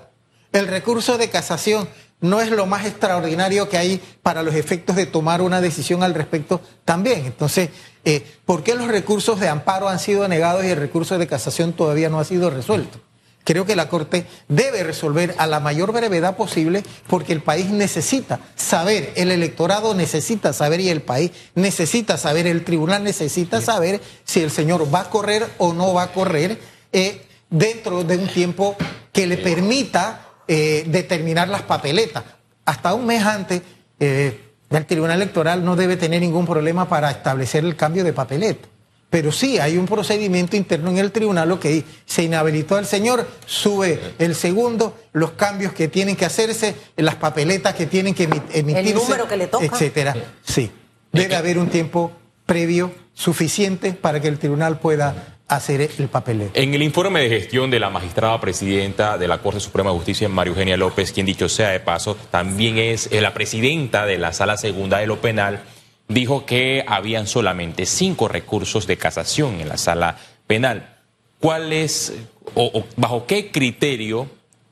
el 0.52 0.66
recurso 0.66 1.18
de 1.18 1.29
casación 1.29 1.88
no 2.20 2.40
es 2.40 2.50
lo 2.50 2.66
más 2.66 2.87
extraordinario 2.87 3.68
que 3.68 3.76
hay 3.76 4.00
para 4.22 4.42
los 4.42 4.55
efectos 4.55 4.96
de 4.96 5.07
tomar 5.07 5.42
una 5.42 5.61
decisión 5.61 6.02
al 6.02 6.14
respecto 6.14 6.61
también. 6.85 7.26
Entonces, 7.26 7.70
eh, 8.05 8.24
¿por 8.44 8.62
qué 8.62 8.74
los 8.74 8.88
recursos 8.88 9.38
de 9.38 9.48
amparo 9.48 9.88
han 9.88 9.98
sido 9.98 10.26
negados 10.26 10.64
y 10.64 10.68
el 10.68 10.79
recurso 10.79 11.18
de 11.18 11.26
casación 11.26 11.72
todavía 11.72 12.09
no 12.09 12.18
ha 12.18 12.24
sido 12.24 12.50
resuelto? 12.50 13.00
Creo 13.46 13.64
que 13.64 13.76
la 13.76 13.88
Corte 13.88 14.26
debe 14.48 14.82
resolver 14.82 15.37
a 15.38 15.46
la 15.46 15.61
mayor 15.61 15.92
brevedad 15.92 16.37
posible 16.37 16.82
porque 17.06 17.32
el 17.32 17.42
país 17.42 17.70
necesita 17.70 18.40
saber, 18.56 19.12
el 19.14 19.30
electorado 19.30 19.94
necesita 19.94 20.52
saber 20.52 20.80
y 20.80 20.88
el 20.88 21.00
país 21.00 21.30
necesita 21.54 22.16
saber, 22.16 22.48
el 22.48 22.64
tribunal 22.64 23.04
necesita 23.04 23.61
saber 23.61 24.00
si 24.24 24.40
el 24.40 24.50
señor 24.50 24.92
va 24.92 25.02
a 25.02 25.11
correr 25.11 25.48
o 25.59 25.72
no 25.72 25.94
va 25.94 26.02
a 26.02 26.12
correr 26.12 26.59
eh, 26.92 27.24
dentro 27.48 28.02
de 28.02 28.16
un 28.16 28.26
tiempo 28.26 28.74
que 29.12 29.28
le 29.28 29.37
permita 29.37 30.32
eh, 30.48 30.82
determinar 30.88 31.48
las 31.48 31.62
papeletas. 31.62 32.24
Hasta 32.64 32.94
un 32.94 33.06
mes 33.06 33.24
antes, 33.24 33.62
eh, 34.00 34.40
el 34.70 34.87
tribunal 34.87 35.22
electoral 35.22 35.64
no 35.64 35.76
debe 35.76 35.96
tener 35.96 36.20
ningún 36.20 36.46
problema 36.46 36.88
para 36.88 37.12
establecer 37.12 37.64
el 37.64 37.76
cambio 37.76 38.02
de 38.02 38.12
papeleta. 38.12 38.66
Pero 39.09 39.31
sí, 39.31 39.59
hay 39.59 39.77
un 39.77 39.87
procedimiento 39.87 40.57
interno 40.57 40.90
en 40.90 40.99
el 40.99 41.12
tribunal, 41.12 41.49
lo 41.49 41.61
que 41.61 41.85
se 42.05 42.25
inhabilitó 42.25 42.77
al 42.77 42.87
señor, 42.87 43.27
sube 43.47 44.01
el 44.19 44.35
segundo, 44.35 44.99
los 45.12 45.33
cambios 45.33 45.73
que 45.73 45.88
tienen 45.88 46.16
que 46.16 46.25
hacerse, 46.25 46.75
las 46.97 47.14
papeletas 47.14 47.75
que 47.75 47.87
tienen 47.87 48.14
que 48.14 48.25
emitirse. 48.25 48.81
El 48.81 48.95
número 48.95 49.29
que 49.29 49.37
le 49.37 49.47
toca. 49.47 49.64
Etcétera. 49.64 50.16
Sí. 50.45 50.71
Debe 51.12 51.37
haber 51.37 51.59
un 51.59 51.69
tiempo 51.69 52.12
previo 52.45 52.92
suficiente 53.14 53.92
para 53.92 54.21
que 54.21 54.29
el 54.29 54.38
tribunal 54.38 54.79
pueda 54.81 55.37
hacer 55.49 55.88
el 55.99 56.09
papeleo. 56.09 56.51
En 56.55 56.75
el 56.75 56.83
informe 56.83 57.21
de 57.21 57.29
gestión 57.29 57.71
de 57.71 57.79
la 57.79 57.88
magistrada 57.88 58.40
presidenta 58.40 59.16
de 59.16 59.29
la 59.29 59.38
Corte 59.38 59.61
Suprema 59.61 59.90
de 59.90 59.97
Justicia, 59.97 60.29
María 60.29 60.51
Eugenia 60.51 60.77
López, 60.77 61.12
quien 61.12 61.25
dicho 61.25 61.49
sea 61.49 61.69
de 61.71 61.81
paso, 61.81 62.16
también 62.31 62.79
es 62.79 63.11
la 63.12 63.33
presidenta 63.33 64.05
de 64.05 64.19
la 64.19 64.33
Sala 64.33 64.57
Segunda 64.57 64.99
de 64.99 65.07
lo 65.07 65.21
Penal, 65.21 65.62
dijo 66.09 66.47
que 66.47 66.85
habían 66.87 67.27
solamente 67.27 67.87
cinco 67.87 68.29
recursos 68.29 68.87
de 68.87 68.97
casación 68.97 69.61
en 69.61 69.69
la 69.69 69.77
sala 69.77 70.19
penal. 70.47 70.97
¿Cuáles 71.40 72.12
o, 72.55 72.85
bajo 72.97 73.27
qué 73.27 73.51
criterio 73.51 74.29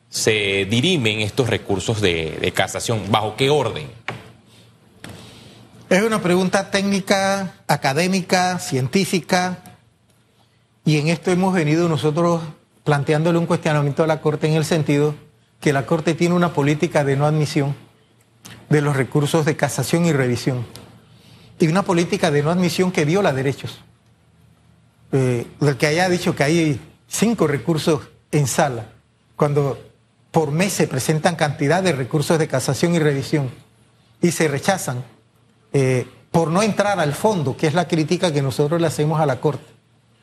se 0.09 0.67
dirimen 0.71 1.21
estos 1.21 1.49
recursos 1.49 2.01
de, 2.01 2.53
casación? 2.55 3.11
¿Bajo 3.11 3.37
qué 3.37 3.51
orden? 3.51 3.89
Es 5.91 6.03
una 6.03 6.23
pregunta 6.23 6.71
técnica, 6.71 7.55
académica, 7.67 8.59
científica, 8.59 9.59
y 10.85 10.99
en 10.99 11.09
esto 11.09 11.31
hemos 11.31 11.55
venido 11.55 11.89
nosotros 11.89 12.43
planteándole 12.85 13.39
un 13.39 13.47
cuestionamiento 13.47 14.03
a 14.03 14.07
la 14.07 14.21
Corte 14.21 14.47
en 14.47 14.55
el 14.55 14.65
sentido 14.65 15.15
que 15.61 15.73
la 15.73 15.87
Corte 15.87 16.15
tiene 16.15 16.35
una 16.35 16.53
política 16.53 17.05
de 17.05 17.17
no 17.17 17.27
admisión 17.27 17.75
de 18.69 18.83
los 18.83 18.97
recursos 18.97 19.47
de 19.47 19.57
casación 19.57 20.05
y 20.05 20.13
revisión 20.13 20.67
y 21.59 21.67
una 21.69 21.83
política 21.83 22.31
de 22.31 22.43
no 22.43 22.51
admisión 22.51 22.91
que 22.91 23.05
viola 23.05 23.33
derechos. 23.33 23.81
Eh, 25.13 25.47
el 25.61 25.77
que 25.77 25.87
haya 25.87 26.09
dicho 26.09 26.35
que 26.35 26.45
hay 26.45 26.81
cinco 27.09 27.47
recursos 27.47 28.01
en 28.33 28.47
sala, 28.47 28.87
cuando 29.37 29.79
por 30.31 30.51
mes 30.51 30.73
se 30.73 30.89
presentan 30.89 31.37
cantidad 31.37 31.83
de 31.83 31.93
recursos 31.93 32.39
de 32.39 32.49
casación 32.49 32.95
y 32.95 32.99
revisión 32.99 33.51
y 34.21 34.33
se 34.33 34.49
rechazan 34.49 35.05
eh, 35.73 36.09
por 36.33 36.49
no 36.51 36.63
entrar 36.63 36.99
al 36.99 37.15
fondo, 37.15 37.57
que 37.57 37.69
es 37.69 37.75
la 37.75 37.87
crítica 37.87 38.33
que 38.33 38.43
nosotros 38.43 38.81
le 38.81 38.89
hacemos 38.89 39.21
a 39.21 39.27
la 39.27 39.41
Corte, 39.41 39.73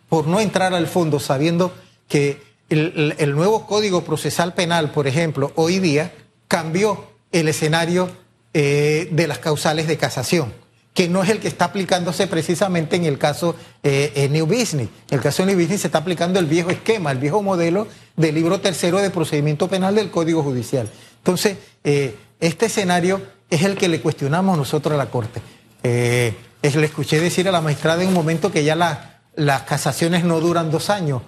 por 0.09 0.27
no 0.27 0.41
entrar 0.41 0.73
al 0.73 0.87
fondo 0.87 1.19
sabiendo 1.19 1.73
que 2.09 2.41
el 2.67 3.35
nuevo 3.35 3.67
Código 3.67 4.03
Procesal 4.03 4.53
Penal, 4.53 4.91
por 4.91 5.05
ejemplo, 5.05 5.51
hoy 5.55 5.79
día 5.79 6.13
cambió 6.47 7.11
el 7.31 7.49
escenario 7.49 8.09
eh, 8.53 9.09
de 9.11 9.27
las 9.27 9.39
causales 9.39 9.87
de 9.87 9.97
casación 9.97 10.53
que 10.93 11.07
no 11.07 11.23
es 11.23 11.29
el 11.29 11.39
que 11.39 11.47
está 11.47 11.65
aplicándose 11.65 12.27
precisamente 12.27 12.95
en 12.95 13.05
el 13.05 13.17
caso 13.17 13.55
eh, 13.81 14.27
New 14.31 14.45
Business. 14.45 14.89
En 15.09 15.17
el 15.17 15.21
caso 15.21 15.43
de 15.43 15.47
New 15.47 15.61
Business 15.61 15.81
se 15.81 15.87
está 15.87 15.99
aplicando 15.99 16.39
el 16.39 16.45
viejo 16.45 16.69
esquema, 16.69 17.11
el 17.11 17.17
viejo 17.17 17.41
modelo 17.41 17.87
del 18.17 18.35
libro 18.35 18.59
tercero 18.59 18.99
de 18.99 19.09
procedimiento 19.09 19.67
penal 19.67 19.95
del 19.95 20.11
Código 20.11 20.43
Judicial. 20.43 20.89
Entonces, 21.17 21.57
eh, 21.83 22.15
este 22.39 22.65
escenario 22.65 23.21
es 23.49 23.63
el 23.63 23.77
que 23.77 23.87
le 23.87 24.01
cuestionamos 24.01 24.57
nosotros 24.57 24.93
a 24.93 24.97
la 24.97 25.09
Corte. 25.09 25.41
Eh, 25.83 26.33
le 26.61 26.85
escuché 26.85 27.19
decir 27.19 27.47
a 27.47 27.51
la 27.51 27.61
magistrada 27.61 28.03
en 28.03 28.09
un 28.09 28.13
momento 28.13 28.51
que 28.51 28.63
ya 28.63 28.75
las 28.75 29.61
casaciones 29.63 30.23
no 30.25 30.39
duran 30.39 30.71
dos 30.71 30.89
años. 30.89 31.21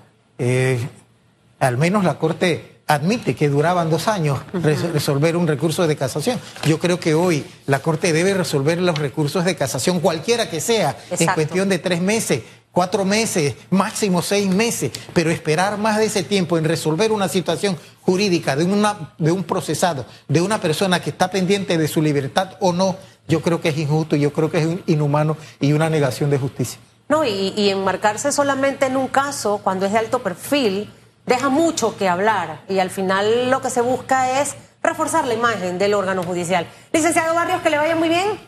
al 1.60 1.78
menos 1.78 2.04
la 2.04 2.20
Corte 2.20 2.73
admite 2.88 3.36
que 3.36 3.50
duraban 3.50 3.90
dos 3.90 4.08
años 4.08 4.40
resolver 4.54 5.38
un 5.38 5.48
recurso 5.48 5.88
de 5.88 5.96
casación. 5.96 6.40
Yo 6.66 6.80
creo 6.80 7.00
que 7.00 7.14
hoy 7.14 7.46
la 7.66 7.80
Corte 7.80 8.12
debe 8.14 8.34
resolver 8.34 8.80
los 8.82 8.98
recursos 8.98 9.46
de 9.46 9.56
casación, 9.56 10.00
cualquiera 10.00 10.50
que 10.50 10.60
sea, 10.60 10.98
en 11.12 11.28
cuestión 11.28 11.70
de 11.70 11.80
tres 11.80 12.02
meses, 12.02 12.44
cuatro 12.72 13.06
meses, 13.06 13.56
máximo 13.70 14.22
seis 14.22 14.50
meses, 14.50 14.92
pero 15.14 15.32
esperar 15.32 15.78
más 15.78 15.98
de 15.98 16.06
ese 16.06 16.24
tiempo 16.24 16.58
en 16.58 16.66
resolver 16.66 17.12
una 17.12 17.30
situación 17.30 17.78
jurídica 18.02 18.56
de, 18.56 18.66
una, 18.66 19.14
de 19.18 19.32
un 19.32 19.44
procesado, 19.44 20.06
de 20.28 20.42
una 20.42 20.60
persona 20.60 21.02
que 21.02 21.12
está 21.12 21.32
pendiente 21.32 21.78
de 21.78 21.88
su 21.88 22.02
libertad 22.02 22.58
o 22.60 22.74
no, 22.74 22.98
yo 23.28 23.42
creo 23.42 23.62
que 23.62 23.70
es 23.70 23.78
injusto, 23.78 24.18
yo 24.18 24.34
creo 24.34 24.52
que 24.52 24.58
es 24.58 24.68
inhumano 24.88 25.38
y 25.62 25.72
una 25.72 25.90
negación 25.90 26.30
de 26.30 26.38
justicia. 26.38 26.80
No, 27.08 27.24
y, 27.24 27.54
y 27.56 27.70
enmarcarse 27.70 28.32
solamente 28.32 28.88
en 28.88 28.98
un 28.98 29.08
caso, 29.08 29.62
cuando 29.64 29.86
es 29.86 29.94
de 29.94 30.00
alto 30.00 30.20
perfil, 30.20 30.90
deja 31.26 31.50
mucho 31.50 31.98
que 31.98 32.10
hablar 32.10 32.62
y 32.68 32.80
al 32.80 32.90
final 32.90 33.50
lo 33.50 33.62
que 33.62 33.70
se 33.70 33.82
busca 33.82 34.42
es 34.42 34.56
reforzar 34.82 35.26
la 35.26 35.34
imagen 35.34 35.78
del 35.78 35.94
órgano 35.94 36.24
judicial. 36.24 36.68
Licenciado 36.92 37.34
Barrios, 37.34 37.62
que 37.62 37.70
le 37.70 37.78
vaya 37.78 37.96
muy 37.96 38.10
bien. 38.10 38.40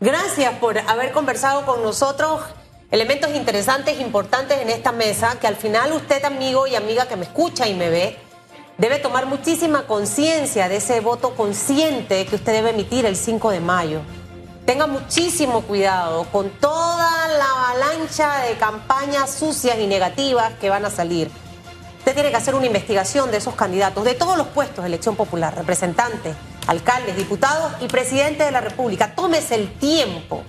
Gracias 0.00 0.52
por 0.54 0.78
haber 0.78 1.12
conversado 1.12 1.64
con 1.64 1.82
nosotros. 1.82 2.42
Elementos 2.90 3.34
interesantes, 3.34 4.00
importantes 4.00 4.60
en 4.60 4.70
esta 4.70 4.92
mesa, 4.92 5.38
que 5.40 5.46
al 5.46 5.56
final 5.56 5.92
usted, 5.92 6.24
amigo 6.24 6.66
y 6.66 6.74
amiga 6.74 7.06
que 7.06 7.16
me 7.16 7.24
escucha 7.24 7.66
y 7.66 7.74
me 7.74 7.90
ve, 7.90 8.18
debe 8.76 8.98
tomar 8.98 9.26
muchísima 9.26 9.86
conciencia 9.86 10.68
de 10.68 10.76
ese 10.76 11.00
voto 11.00 11.34
consciente 11.34 12.26
que 12.26 12.36
usted 12.36 12.52
debe 12.52 12.70
emitir 12.70 13.06
el 13.06 13.16
5 13.16 13.50
de 13.50 13.60
mayo. 13.60 14.00
Tenga 14.66 14.86
muchísimo 14.86 15.62
cuidado 15.62 16.24
con 16.32 16.50
toda 16.50 17.28
la 17.28 17.70
avalancha 17.70 18.40
de 18.44 18.56
campañas 18.56 19.30
sucias 19.30 19.78
y 19.78 19.86
negativas 19.86 20.54
que 20.60 20.70
van 20.70 20.84
a 20.84 20.90
salir. 20.90 21.30
Usted 22.04 22.16
tiene 22.16 22.30
que 22.30 22.36
hacer 22.36 22.54
una 22.54 22.66
investigación 22.66 23.30
de 23.30 23.38
esos 23.38 23.54
candidatos, 23.54 24.04
de 24.04 24.12
todos 24.12 24.36
los 24.36 24.48
puestos 24.48 24.84
de 24.84 24.88
elección 24.88 25.16
popular, 25.16 25.56
representantes, 25.56 26.36
alcaldes, 26.66 27.16
diputados 27.16 27.72
y 27.80 27.86
presidente 27.86 28.44
de 28.44 28.50
la 28.50 28.60
República. 28.60 29.14
Tómese 29.14 29.54
el 29.54 29.72
tiempo. 29.72 30.42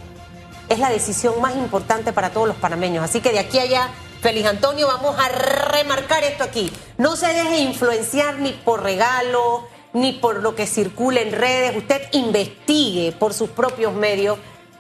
Es 0.68 0.80
la 0.80 0.90
decisión 0.90 1.40
más 1.40 1.56
importante 1.56 2.12
para 2.12 2.32
todos 2.32 2.46
los 2.46 2.58
panameños. 2.58 3.06
Así 3.06 3.22
que 3.22 3.32
de 3.32 3.40
aquí 3.40 3.58
allá, 3.58 3.90
Feliz 4.20 4.46
Antonio, 4.46 4.86
vamos 4.88 5.16
a 5.18 5.30
remarcar 5.30 6.26
esto 6.26 6.44
aquí. 6.44 6.70
No 6.98 7.16
se 7.16 7.28
deje 7.28 7.60
influenciar 7.60 8.38
ni 8.40 8.52
por 8.52 8.84
regalo, 8.84 9.66
ni 9.94 10.12
por 10.12 10.44
lo 10.44 10.56
que 10.56 10.68
circule 10.68 11.22
en 11.22 11.32
redes. 11.32 11.78
Usted 11.78 12.02
investigue 12.12 13.14
por 13.14 13.34
sus 13.34 13.50
propios 13.50 13.94
medios 13.94 14.40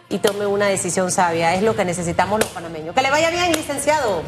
y 0.09 0.19
tome 0.19 0.45
una 0.45 0.67
decisión 0.67 1.09
sabia. 1.09 1.55
Es 1.55 1.63
lo 1.63 1.75
que 1.75 1.85
necesitamos 1.85 2.39
los 2.39 2.49
panameños. 2.49 2.93
Que 2.93 3.01
le 3.01 3.11
vaya 3.11 3.29
bien, 3.29 3.51
licenciado. 3.53 4.23